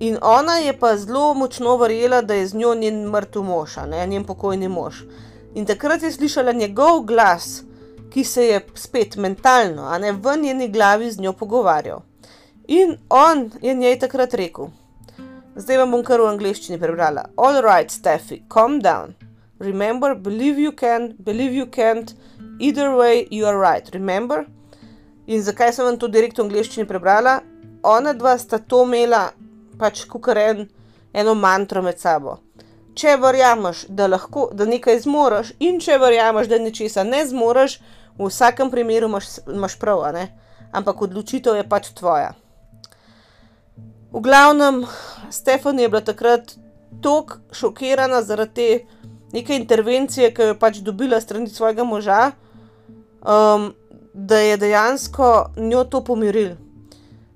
[0.00, 4.06] In ona je pa zelo močno verjela, da je z njo njen mrtev mož, ne,
[4.06, 5.02] njen pokojni mož.
[5.54, 7.62] In takrat je slišala njegov glas,
[8.10, 12.00] ki se je spet mentalno, a ne, v njeni glavi z njo pogovarjal.
[12.68, 14.68] In on je njej takrat rekel:
[15.56, 17.26] Zdaj vam bom kar v angleščini prebrala.
[17.36, 19.14] All right, Steffi, calm down.
[19.58, 22.14] Remember, believe you can, believe you can't,
[22.58, 24.46] either way you are right, remember?
[25.26, 27.40] In zakaj sem vam to direkt v angleščini prebrala?
[27.82, 29.30] Onadva sta to imela
[29.78, 30.66] pač kukaren
[31.14, 32.38] eno mantro med sabo.
[32.98, 37.78] Če verjameš, da lahko, da nekaj zmoriš, in če verjameš, da nečesa ne zmoriš,
[38.18, 40.04] v vsakem primeru imaš, imaš prav.
[40.72, 42.34] Ampak odločitev je pač tvoja.
[44.12, 44.84] V glavnem,
[45.30, 46.54] Stefani je bila takrat
[47.02, 49.02] tako šokirana zaradi te
[49.32, 52.32] neke intervencije, ki jo je pač dobila strani svojega moža,
[54.14, 56.56] da je dejansko njo to pomirilo.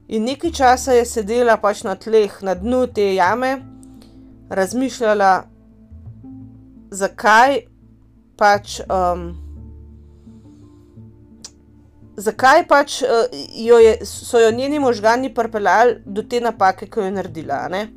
[0.08, 3.56] In nekaj časa je sedela pač na tleh, na dnu te jame,
[4.50, 5.30] razmišljala,
[6.90, 7.58] zakaj
[8.38, 8.80] pač,
[12.16, 13.00] zakaj pač,
[13.56, 17.88] jo je, so jo njeni možgani pripeljali do te napake, ke jo je naredila, ne.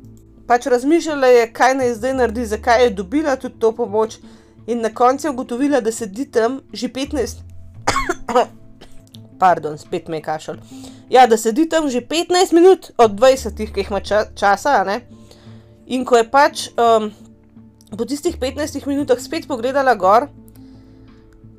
[0.50, 4.18] Pač razmišljala je, kaj naj zdaj naredi, zakaj je dobila tudi to pomoč,
[4.66, 7.46] in na koncu je ugotovila, da sedi tam že petnajst
[9.40, 10.58] pardon, spet me je kašelj.
[11.10, 14.00] Ja, da sedi tam že petnajst minut od dvajsetih, ke jih ima
[14.36, 15.00] časa, a ne.
[15.90, 20.28] In ko je pač, po tistih petnajstih minutah spet pogledala gor,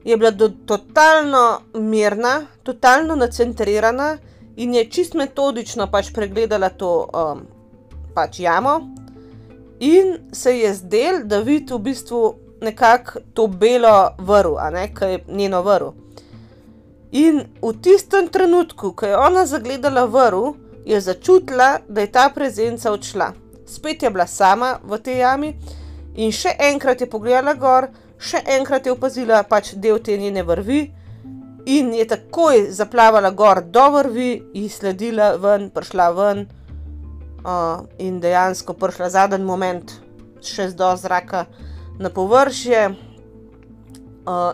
[0.07, 0.31] je bila
[0.65, 4.17] totalno mirna, totalno nacentrirana
[4.55, 6.93] in je čisto metodično pač pregledala to,
[8.15, 8.79] pač jamo.
[9.81, 14.57] In se je zdelo, da vidi v bistvu nekako to belo vrv,
[14.93, 16.00] ke je njeno vrv.
[17.11, 20.55] In v tistem trenutku, ko je ona zagledala vrv,
[20.85, 23.33] je začutila, da je ta prezenca odšla.
[23.67, 25.49] Spet je bila sama v tej jami
[26.15, 27.87] in še enkrat je pogledala gor,
[28.19, 30.81] še enkrat je opazila pač del te njene vrvi
[31.65, 36.47] in je takoj zaplavala gor do vrvi, ji sledila ven, prišla ven,
[37.99, 39.93] in dejansko prišla zadnji moment
[40.41, 41.45] še do zraka
[41.99, 42.95] na površje.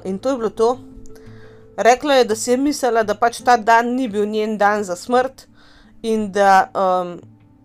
[0.04, 0.78] in to je bilo to.
[1.78, 4.96] Rekla je, da si je mislila, da pač ta dan ni bil njen dan za
[4.96, 5.48] smrt
[6.02, 6.72] in da,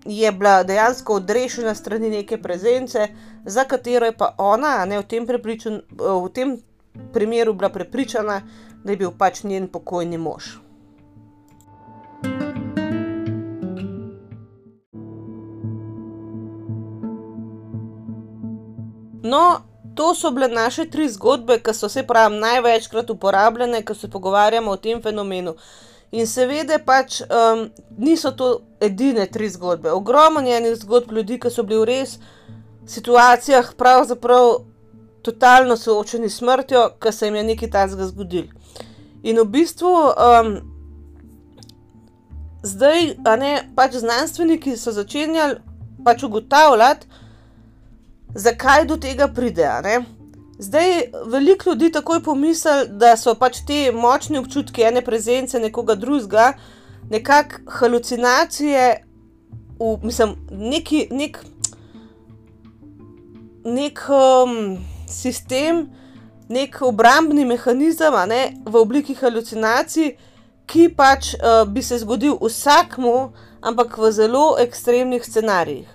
[0.05, 3.09] je bila dejansko odrešena strani neke prezence,
[3.45, 6.59] za katero je pa ona, ne, v tem v tem
[7.13, 8.43] primeru bila prepričana,
[8.85, 10.59] da je bil pač njen pokojni mož.
[19.23, 19.63] No,
[19.95, 24.71] to so bile naše tri zgodbe, ke so, saj pravim, največkrat uporabljane, ke se pogovarjamo
[24.71, 25.55] o tem fenomenu.
[26.13, 27.23] In seveda pač,
[27.99, 29.91] niso to edine tri zgodbe.
[29.93, 32.19] Ogromno je enih zgodb ljudi, ke so bili v res
[32.87, 34.65] situacijah pravzaprav
[35.23, 38.49] totalno soočeni s smrtjo, ke se jim je nekaj takega zgodilo.
[39.23, 39.95] In v bistvu,
[42.63, 45.61] zdaj, a ne, pač znanstveniki so začenjali
[46.05, 47.07] pač ugotavljati,
[48.35, 49.71] zakaj do tega pride.
[50.59, 56.53] Zdaj, veliko ljudi takoj pomisli, da so pač ti močni občutki ene prezence nekoga drugega
[57.11, 59.05] nekako halucinacije
[59.79, 61.39] v, mislim, neki, neki,
[65.09, 65.91] sistem,
[66.49, 70.15] neki obrambni mehanizem, ne, v obliki halucinacij,
[70.67, 71.35] ki pač,
[71.69, 75.89] bi se zgodil vsakemu, ampak v zelo ekstremnih scenarijih.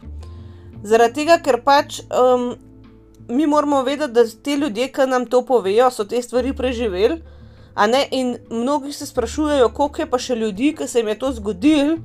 [0.84, 2.02] Zaradi tega, ker pač,
[3.30, 7.22] mi moramo vedeti, da ti ljudje, ke nam to povejo, so te stvari preživeli,
[8.12, 11.98] in mnogi se sprašujejo, koliko je pa še ljudi, ke se jim je to zgodilo,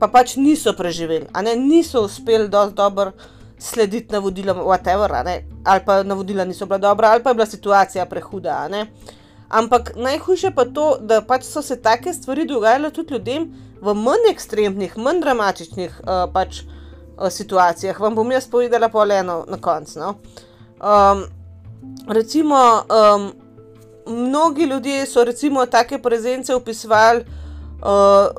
[0.00, 1.26] pa pač niso preživeli,
[1.56, 3.12] niso uspeli dosti dobro
[3.58, 5.12] slediti navodilom, whatever.
[5.64, 8.68] Ali pa navodila niso bila dobra ali pa je bila situacija prehuda.
[9.48, 13.94] Ampak najhujše je pa to, da pač so se take stvari dogajale tudi ljudem v
[13.94, 16.00] manj ekstremnih, manj dramatičnih,
[16.32, 16.62] pač,
[17.30, 18.00] situacijah.
[18.00, 20.14] Vam bom jaz povedala pol eno na koncu, no.
[22.08, 22.84] recimo,
[24.06, 27.24] mnogi ljudje so recimo take prezence opisovali,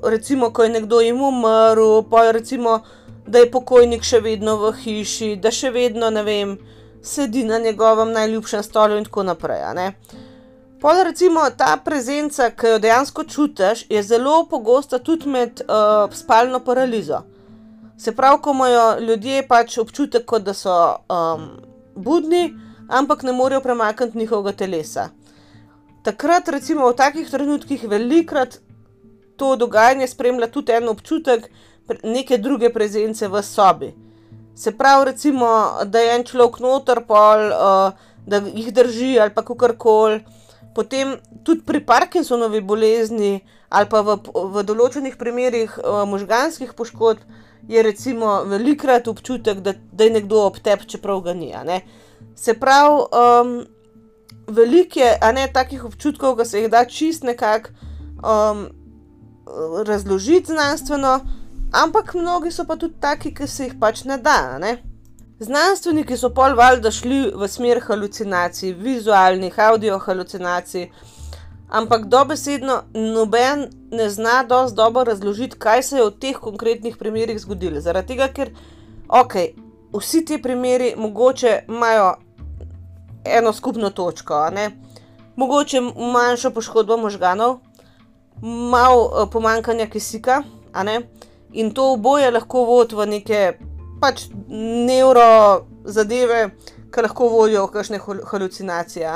[0.03, 2.79] recimo, ko je nekdo jim umrl, pol recimo,
[3.27, 6.57] da je pokojnik še vedno v hiši, da še vedno, ne vem,
[7.03, 9.87] sedi na njegovem najljubšem stolu in tako naprej, a ne.
[10.81, 15.61] Pol recimo ta prezenca, ke jo dejansko čutiš, je zelo pogosta tudi med,
[16.17, 17.21] spalno paralizo.
[18.01, 20.73] Se pravi, ko imajo ljudje pač občutek, kot da so,
[21.93, 22.47] budni,
[22.89, 25.03] ampak ne morejo premakniti njihovega telesa.
[26.01, 28.57] Takrat recimo v takih trenutkih velikokrat
[29.37, 31.45] to dogajanje spremlja tudi en občutek
[32.03, 33.91] neke druge prezence v sobi.
[34.55, 35.51] Se pravi, recimo,
[35.85, 37.45] da je en človek noter, pol,
[38.25, 40.23] da jih drži ali pa kakorkoli.
[40.73, 44.17] Potem tudi pri Parkinsonovi bolezni ali pa v,
[44.57, 45.77] v določenih primerih,
[46.09, 47.21] možganskih poškodb
[47.67, 51.53] je recimo velikokrat občutek, da, da je nekdo ob tebi, čeprav ga ni.
[52.35, 53.03] Se pravi,
[54.47, 57.69] veliko je, ne, takih občutkov, ke se jih da čisto nekako,
[59.85, 61.19] razložiti znanstveno,
[61.71, 64.57] ampak mnogi so pa tudi taki, ki se jih pač ne da.
[64.59, 64.77] Ne?
[65.41, 70.91] Znanstveniki so pol valjda šli v smer halucinacij, vizualnih, audio halucinacij,
[71.71, 77.39] ampak dobesedno noben ne zna dosti dobro razložiti, kaj se je v teh konkretnih primerih
[77.39, 77.81] zgodilo.
[77.81, 78.51] Zaradi tega, ker
[79.07, 79.35] ok,
[79.95, 82.13] vsi ti primeri mogoče imajo
[83.25, 84.49] eno skupno točko,
[85.35, 85.81] mogoče
[86.13, 87.59] manjšo poškodbo možganov,
[88.41, 90.43] malo pomankanja kisika,
[91.53, 93.57] in to oboje lahko vodi v neke
[94.01, 94.27] pač
[94.87, 96.49] nevro zadeve,
[96.91, 97.99] ki lahko vodijo v kakšne
[98.31, 99.07] halucinacije.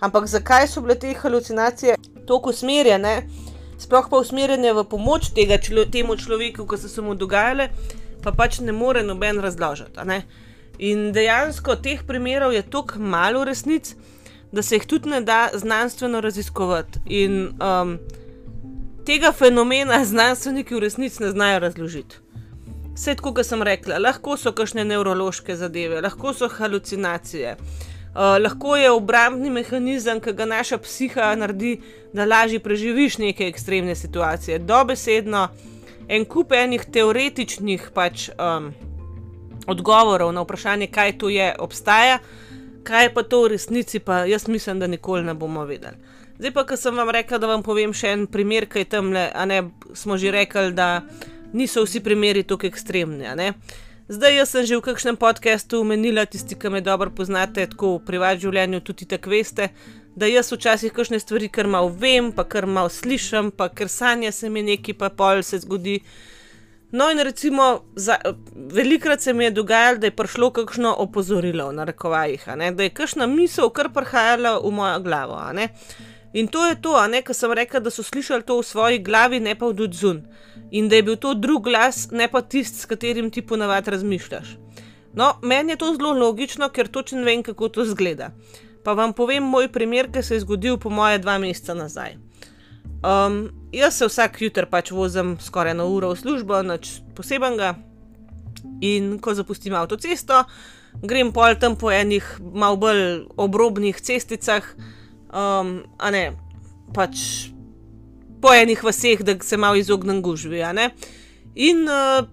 [0.00, 1.96] Ampak zakaj so bile te halucinacije
[2.26, 3.22] tako usmerjene,
[3.78, 5.58] sploh pa usmerjene v pomoč tega,
[5.92, 7.68] temu človeku, ki so se mu dogajale,
[8.24, 10.00] pa pač ne more noben razložiti.
[10.78, 13.94] In dejansko teh primerov je tako malo resnic,
[14.52, 17.00] da se jih tudi ne da znanstveno raziskovati.
[17.06, 17.98] In um,
[19.06, 22.24] tega fenomena znanstveniki v resnici ne znajo razložiti.
[22.96, 28.76] Vse tako, kot sem rekla, lahko so kakšne nevrološke zadeve, lahko so halucinacije, uh, lahko
[28.76, 31.80] je obrambni mehanizem, ki ga naša psiha naredi,
[32.12, 34.58] da lažje preživiš neke ekstremne situacije.
[34.58, 35.48] Dobesedno
[36.08, 38.72] en kup enih teoretičnih pač, um,
[39.66, 42.18] odgovorov na vprašanje, kaj to je, obstaja,
[42.82, 45.96] kaj pa to v resnici, pa jaz mislim, da nikoli ne bomo vedeli.
[46.40, 49.26] Zdaj pa, ko sem vam rekla, da vam povem še en primer, kaj tam le,
[49.28, 49.62] a ne
[49.94, 51.02] smo že rekli, da
[51.52, 53.28] niso vsi primeri tako ekstremni.
[54.10, 58.10] Zdaj, jaz sem že v kakšnem podkastu omenila, tisti, ki me dobro poznate, tako v
[58.10, 59.68] privatnem življenju, tudi tako veste,
[60.18, 64.32] da jaz včasih kakšne stvari kar malo vem, pa kar malo slišim, pa ker sanja
[64.34, 66.00] se mi nekaj, pa pol se zgodi.
[66.90, 68.18] No, in recimo, za,
[68.74, 73.30] velikrat se mi je dogajalo, da je prišlo kakšno opozorilo, na rekovajih, da je kakšna
[73.30, 75.38] misel kar prihajala v mojo glavo.
[76.32, 79.54] In to je to, kar sem rekel, da so slišali to v svoji glavi, ne
[79.58, 80.22] pa v dudzun.
[80.70, 84.56] In da je bil to drug glas, ne pa tisti, s katerim ti ponavadi razmišljaš.
[85.14, 88.30] No, meni je to zelo logično, ker točno vem, kako to zgleda.
[88.84, 92.14] Pa vam povem moj primer, ki se je zgodil po moje dva meseca nazaj.
[93.02, 97.74] Um, jaz se vsak jutr pač vozim skoraj eno uro v službo, nič posebenega.
[98.84, 100.44] In ko zapustim avtocesto,
[101.02, 104.62] grem pol tam po enih malo bolj obrobnih cesticah
[105.32, 106.32] um, a ne
[106.94, 107.50] pač
[108.40, 110.62] po enih vaseh, da se malo izognem gužvi.
[111.54, 112.26] In uh,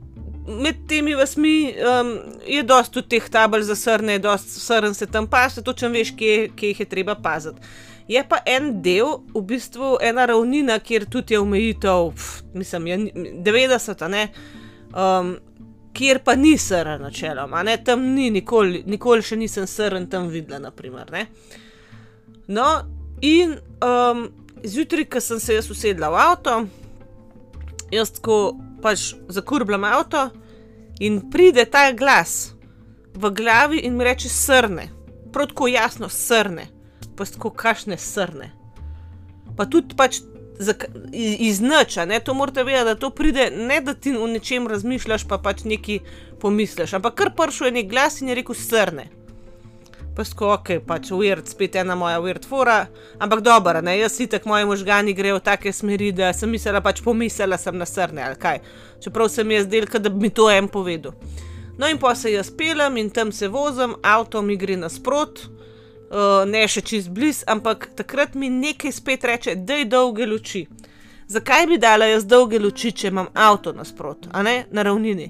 [0.48, 2.14] med temi vasmi um,
[2.48, 6.50] je dosta tudi teh tabel za srne, dosta srn se tam paše, točno veš, kje,
[6.56, 7.62] kje jih je treba paziti.
[8.08, 12.14] Je pa en del, v bistvu ena ravnina, kjer tudi je omejitev,
[12.54, 12.98] mislim, je
[13.44, 14.30] 90, ne.
[14.96, 15.38] Um,
[15.98, 20.60] Kjer pa ni srn, načeloma, tam ni, nikoli, nikoli še nisem srn tam videla.
[20.70, 21.10] Naprimer,
[22.48, 22.84] No,
[23.22, 24.30] in um,
[24.64, 26.54] zjutraj, ko sem se jaz usedla v avto,
[27.92, 30.30] jaz tako pač zakurbljam avto
[31.00, 32.54] in pride ta glas
[33.14, 34.88] v glavi in mi reče srne,
[35.34, 36.68] protko jasno srne,
[37.18, 38.52] pa tako kašne srne.
[39.58, 40.22] Pa tudi pač
[41.14, 45.38] iz noča, to morate vedeti, da to pride ne da ti v nečem razmišljaš, pa
[45.38, 46.00] pač neki
[46.40, 49.10] pomisliš, ampak kar pršuje nek glas in je rekel srne.
[50.18, 52.88] Pa sko, ok, pač weird, spet ena moja weird fora,
[53.22, 57.04] ampak dobro, ne, jaz sitek moji možgani grejo v take smeri, da sem mislila, pač
[57.06, 58.58] pomislila sem na srne ali kaj.
[59.06, 61.14] Čeprav sem jaz delka, da bi mi to en povedal.
[61.78, 65.44] No in pa se jaz pelem in tam se vozim, avto mi gre nasprot,
[66.10, 70.66] uh, ne še čist bliz, ampak takrat mi nekaj spet reče, da je dolge luči.
[71.30, 75.30] Zakaj bi dala jaz dolge luči, če imam avto nasprot, a ne na ravnini?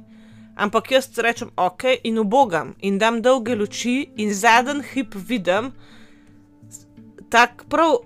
[0.57, 5.71] Ampak jaz rečem, ok, in ubogam, in dam dolge luči, in zadnji hip vidim,
[7.29, 7.97] tako prav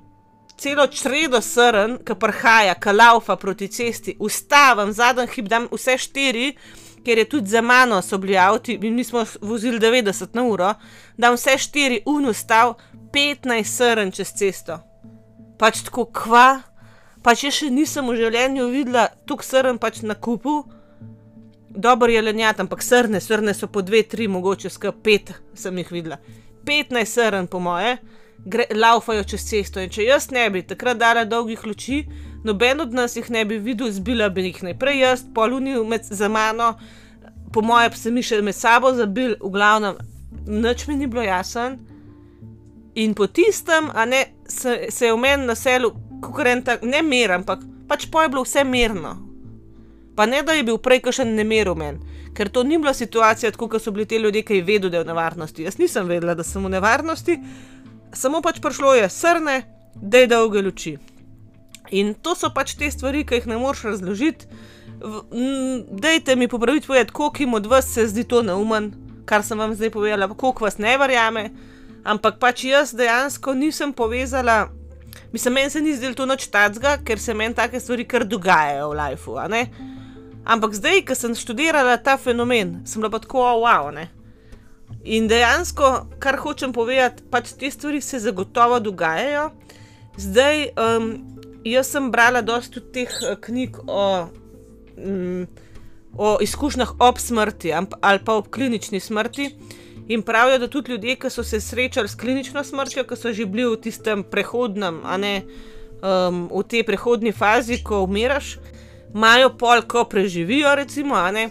[0.59, 6.49] celo čredo srn, ki prhaja, ki laufa proti cesti, ustavim, zadnji hip dam vse štiri,
[7.05, 10.73] ker je tudi za mano so bili avti, in mi smo vozili 90 na uro,
[11.17, 12.75] dam vse štiri, unustav,
[13.15, 14.81] 15 srn čez cesto.
[15.57, 16.61] Pač tako kva,
[17.23, 20.65] pač jaz še nisem v življenju videla tukaj srn pač na kupu
[21.75, 25.91] dobro je lenjat, ampak srne, srne so po dve, tri, mogoče skrb pet, sem jih
[25.91, 26.17] videla.
[26.65, 27.97] 15 srn, po moje,
[28.45, 29.81] gre, laufajo čez cesto.
[29.81, 32.03] In če jaz ne bi takrat dala dolgih luči,
[32.43, 36.29] noben od nas jih ne bi videl, zbila bi jih najprej jaz, poluni med za
[36.29, 36.75] mano,
[37.53, 39.97] po moje pa se mi še med sabo zabil, v glavnem,
[40.47, 41.79] nič mi ni bilo jasen.
[42.95, 47.37] In po tistem, a ne, se, se je v meni naselil, kako renta, ne mer,
[47.39, 49.15] ampak pač pa je bilo vse mirno,
[50.15, 51.99] Pa ne, da je bil prej kakšen meni,
[52.35, 55.03] ker to ni bila situacija, tako kot so bili ti ljudje, ki vedel, da je
[55.03, 55.63] v nevarnosti.
[55.63, 57.37] Jaz nisem vedela, da sem v nevarnosti,
[58.13, 59.61] samo pač prišlo je srne,
[59.95, 60.97] da je dolge luči.
[61.91, 64.47] In to so pač te stvari, ki jih ne moreš razložiti.
[65.91, 68.91] Dajte mi popraviti, povedati, koliko jim od vas se zdi to neumen,
[69.25, 71.49] kar sem vam zdaj povedala, koliko vas ne verjame.
[72.03, 74.69] Ampak pač jaz dejansko nisem povezala,
[75.33, 78.89] mislim, meni se ni zdelo to noč tacga, ker se meni take stvari kar dogajajo
[78.89, 79.37] v lifeu.
[80.45, 83.91] Ampak zdaj, ko sem študirala ta fenomen, sem bila pa tako wow.
[83.93, 84.09] Ne?
[85.05, 89.51] In dejansko, kar hočem povedati, pač te stvari se zagotovo dogajajo.
[90.17, 91.11] Zdaj, um,
[91.65, 94.27] jaz sem brala dosta teh uh, knjig o,
[94.97, 95.45] um,
[96.17, 99.51] o izkušnjah ob smrti ali pa ob klinični smrti.
[100.11, 103.45] In pravijo, da tudi ljudje, ki so se srečali s klinično smrtjo, ki so že
[103.45, 105.45] bili v tistem prehodnem, a ne
[106.01, 108.57] um, v tej prehodni fazi, ko umiraš,
[109.13, 111.49] imajo pol, ko preživijo, recimo, ne,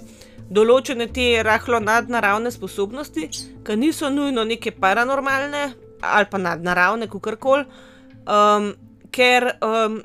[0.51, 3.29] določene te rahlo nadnaravne sposobnosti,
[3.65, 7.65] ki niso nujno neke paranormalne ali pa nadnaravne, kako koli
[8.25, 8.73] um,
[9.13, 10.01] ker, um,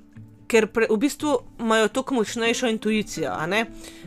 [0.47, 3.31] ker pre, v bistvu imajo tako močnejšo intuicijo,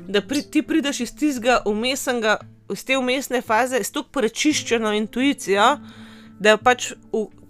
[0.09, 2.39] da pri, ti prideš iz tistega umestnega,
[2.73, 5.71] iz te umestne faze, s tako prečiščeno intuicijo,
[6.39, 6.93] da pač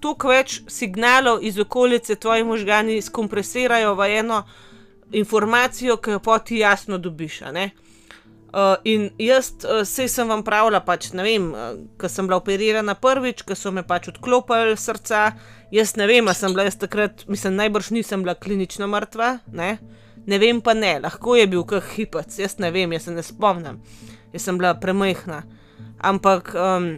[0.01, 4.45] toliko več signalov iz okolice tvoji možgani skompresirajo v eno
[5.13, 7.43] informacijo, ki jo poti jasno dobiš.
[7.43, 12.39] Uh, in jaz, uh, sej sem vam pravila, pač ne vem, uh, ko sem bila
[12.41, 15.35] operirana prvič, ko so me pač odklopili srca,
[15.71, 19.77] jaz ne vem, ali sem bila jaz takrat, mislim, najbrž nisem bila klinično mrtva, ne?
[20.29, 23.25] ne vem pa ne, lahko je bil kak hipec, jaz ne vem, jaz se ne
[23.25, 23.83] spomnim,
[24.33, 25.43] jaz sem bila premehna.
[26.05, 26.89] Ampak um,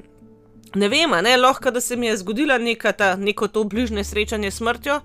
[0.74, 4.50] ne vem, ne, lahko da se mi je zgodila neka ta, neko to bližnje srečanje
[4.50, 5.00] s smrtjo,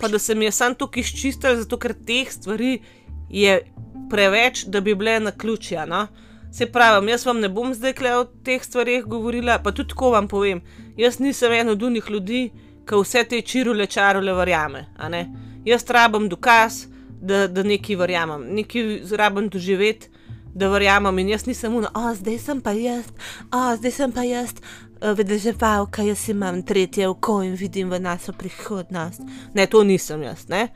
[0.00, 2.78] pa da se mi je sam tukaj izčistil, zato ker teh stvari
[3.30, 3.60] je
[4.10, 5.86] preveč, da bi bile na ključja.
[5.86, 6.06] No?
[6.52, 10.28] Se pravi, jaz vam ne bom zdaj o teh stvarih govorila, pa tudi tako vam
[10.28, 10.60] povem.
[10.96, 12.50] Jaz nisem en od unih ljudi,
[12.86, 14.86] ki vse te čirule čarule verjame.
[15.64, 16.84] Jaz rabim dokaz,
[17.20, 20.10] da, da nekaj verjamem, nekaj rabim doživeti,
[20.54, 21.18] da verjamem.
[21.18, 23.08] In jaz nisem oh, zdaj sem pa jaz,
[23.50, 24.54] zdaj sem pa jaz.
[25.00, 29.20] Vedeževal, kaj jaz imam tretje oko in vidim v nas prihodnost.
[29.54, 30.68] Ne, to nisem jaz, ne.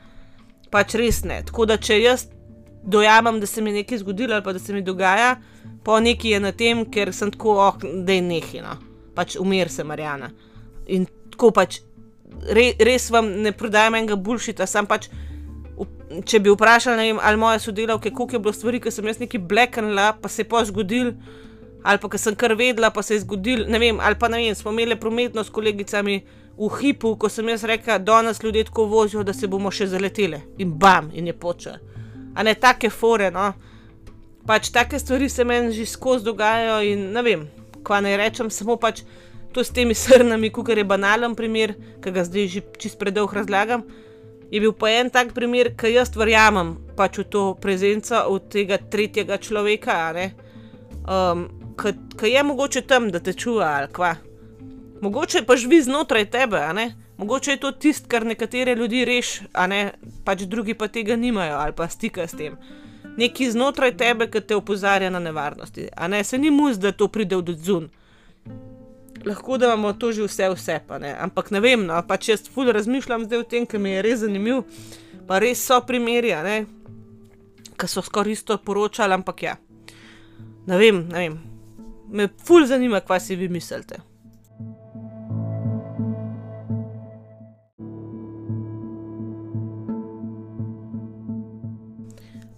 [0.69, 1.41] Pač res ne.
[1.47, 2.27] Tako da, če jaz
[2.83, 5.35] dojamem, da se mi je nekaj zgodilo ali pa da se mi dogaja,
[5.83, 8.77] pa nekaj je na tem, ker sem tako, oh, da je nehino,
[9.15, 10.29] pač umir se Marijana.
[10.87, 11.79] In tako pač,
[12.49, 15.09] re, res vam ne prodajam enega bulšita, sam pač.
[16.25, 19.43] Če bi vprašali, vem, ali moje sodelavke, koliko je bilo stvari, ki sem jaz nekaj
[19.45, 21.11] blekenla, pa se je pa zgodil,
[21.83, 24.41] ali pa ki sem kar vedela, pa se je zgodil, ne vem, ali pa ne
[24.41, 26.21] vem, smo imeli prometno s kolegicami
[26.59, 29.87] v hipu, ko sem jaz rekla, da nas ljudje tako vozijo, da se bomo še
[29.87, 31.79] zaleteli in bam, in je počel
[32.39, 33.31] a ne take fore.
[33.31, 33.53] No?
[34.47, 37.47] Pač take stvari se meni že skozi dogajajo in ne vem,
[37.83, 39.03] kva naj rečem, samo pač
[39.53, 43.83] to s temi srnami, kar je banalen primer, ki ga zdaj že čist predolgo razlagam.
[44.49, 48.79] Je bil pa en tak primer, ki jaz verjamem pač v to prezenco od tega
[48.81, 50.09] tretjega človeka,
[51.05, 51.45] um,
[52.19, 54.15] ki je mogoče tam, da te čuva ali kva.
[55.01, 56.95] Mogoče pa živi znotraj tebe, a ne?
[57.17, 59.91] Mogoče je to tisto, kar nekatere ljudi reši, a ne
[60.25, 62.55] pač drugi pa tega nimajo ali pa stika s tem.
[63.17, 65.89] Nekaj znotraj tebe, ki te opozarja na nevarnosti.
[65.95, 67.89] A ne se ni mus, da to pride od zun.
[69.25, 71.15] Lahko da imamo to že vse, vse pa ne.
[71.19, 74.23] Ampak ne vem, no, pač jaz ful razmišljam zdaj o tem, ker mi je res
[74.23, 74.63] zanimiv.
[75.27, 76.65] Pa res so primeri, ne,
[77.75, 79.57] ki so skoraj isto poročali, ampak ja.
[80.67, 81.48] Ne vem, ne vem.
[82.11, 83.99] Me ful zanima, kaj si vi mislite.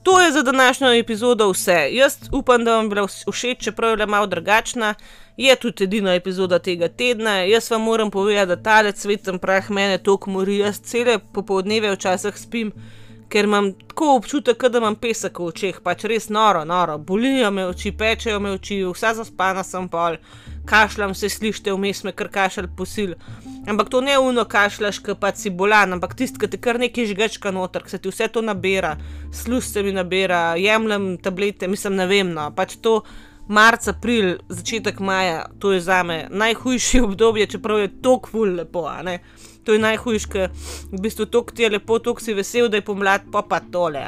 [0.03, 1.87] To je za današnjo epizodo vse.
[1.91, 4.93] Jaz upam, da vam je bila všeč, čeprav je malo drugačna.
[5.37, 7.31] Je tudi edina epizoda tega tedna.
[7.39, 10.57] Jaz vam moram povedati, da ta cveten prah mene toliko mori.
[10.57, 12.71] Jaz cele popoldneve včasih spim,
[13.31, 16.97] ker imam tako občutek, da imam pesek v očeh, pač res noro, noro.
[16.97, 20.17] Bolijo me oči, pečejo me oči, vsa zaspana sem pol,
[20.67, 23.15] kašljam se slište, vmes me kar kašelj posil.
[23.69, 27.11] Ampak to ne uno kašljaš, ki pa si bolan, ampak tisti, ki te kar nekaj
[27.13, 28.97] žgečka noter, ki se ti vse to nabira,
[29.31, 33.01] sluz se mi nabira, jemljem tablete, mislim, ne vem, no, pač to.
[33.51, 38.85] Marc, april, začetek maja, to je za me najhujše obdobje, čeprav je to kvul lepo.
[39.63, 40.49] To je najhujše, ker
[40.89, 44.01] v bistvu to ti je lepo, to si vesel, da je pomlad, pa pa tole.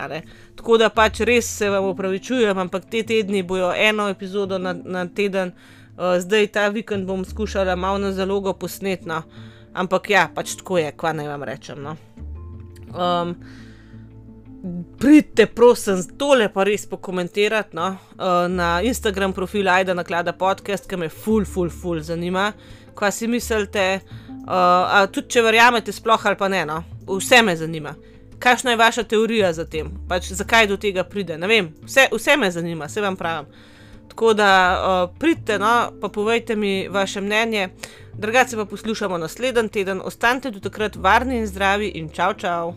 [0.55, 5.05] Tako da pač res se vam upravičujem, ampak te tedni bojo eno epizodo na, na
[5.05, 5.53] teden.
[5.93, 9.21] Uh, zdaj ta vikend bom skušala malo na zalogo posneti, no.
[9.73, 11.83] ampak ja, pač tako je, kva naj vam rečem.
[11.85, 11.93] No.
[12.93, 13.35] Um,
[14.97, 17.91] pridite, prosim, tole pa res pokomentirati no.
[18.17, 22.49] uh, na Instagram profilu Aida Naklada podcast, ki me ful, ful, ful zanima,
[22.97, 23.87] kaj si mislite.
[24.43, 26.83] Uh, tudi če verjamete, sploh ali pa ne, no.
[27.07, 27.95] vse me zanima.
[28.39, 31.37] kakšna je vaša teorija za tem, pač zakaj do tega pride.
[31.37, 33.45] Ne vem, vse, vse me zanima, vse vam pravim.
[34.09, 37.69] Tako da uh, pridite, no, pa povejte mi vaše mnenje.
[38.13, 42.73] Drugače pa poslušamo naslednji teden, ostanite do takrat varni in zdravi in čau, čau.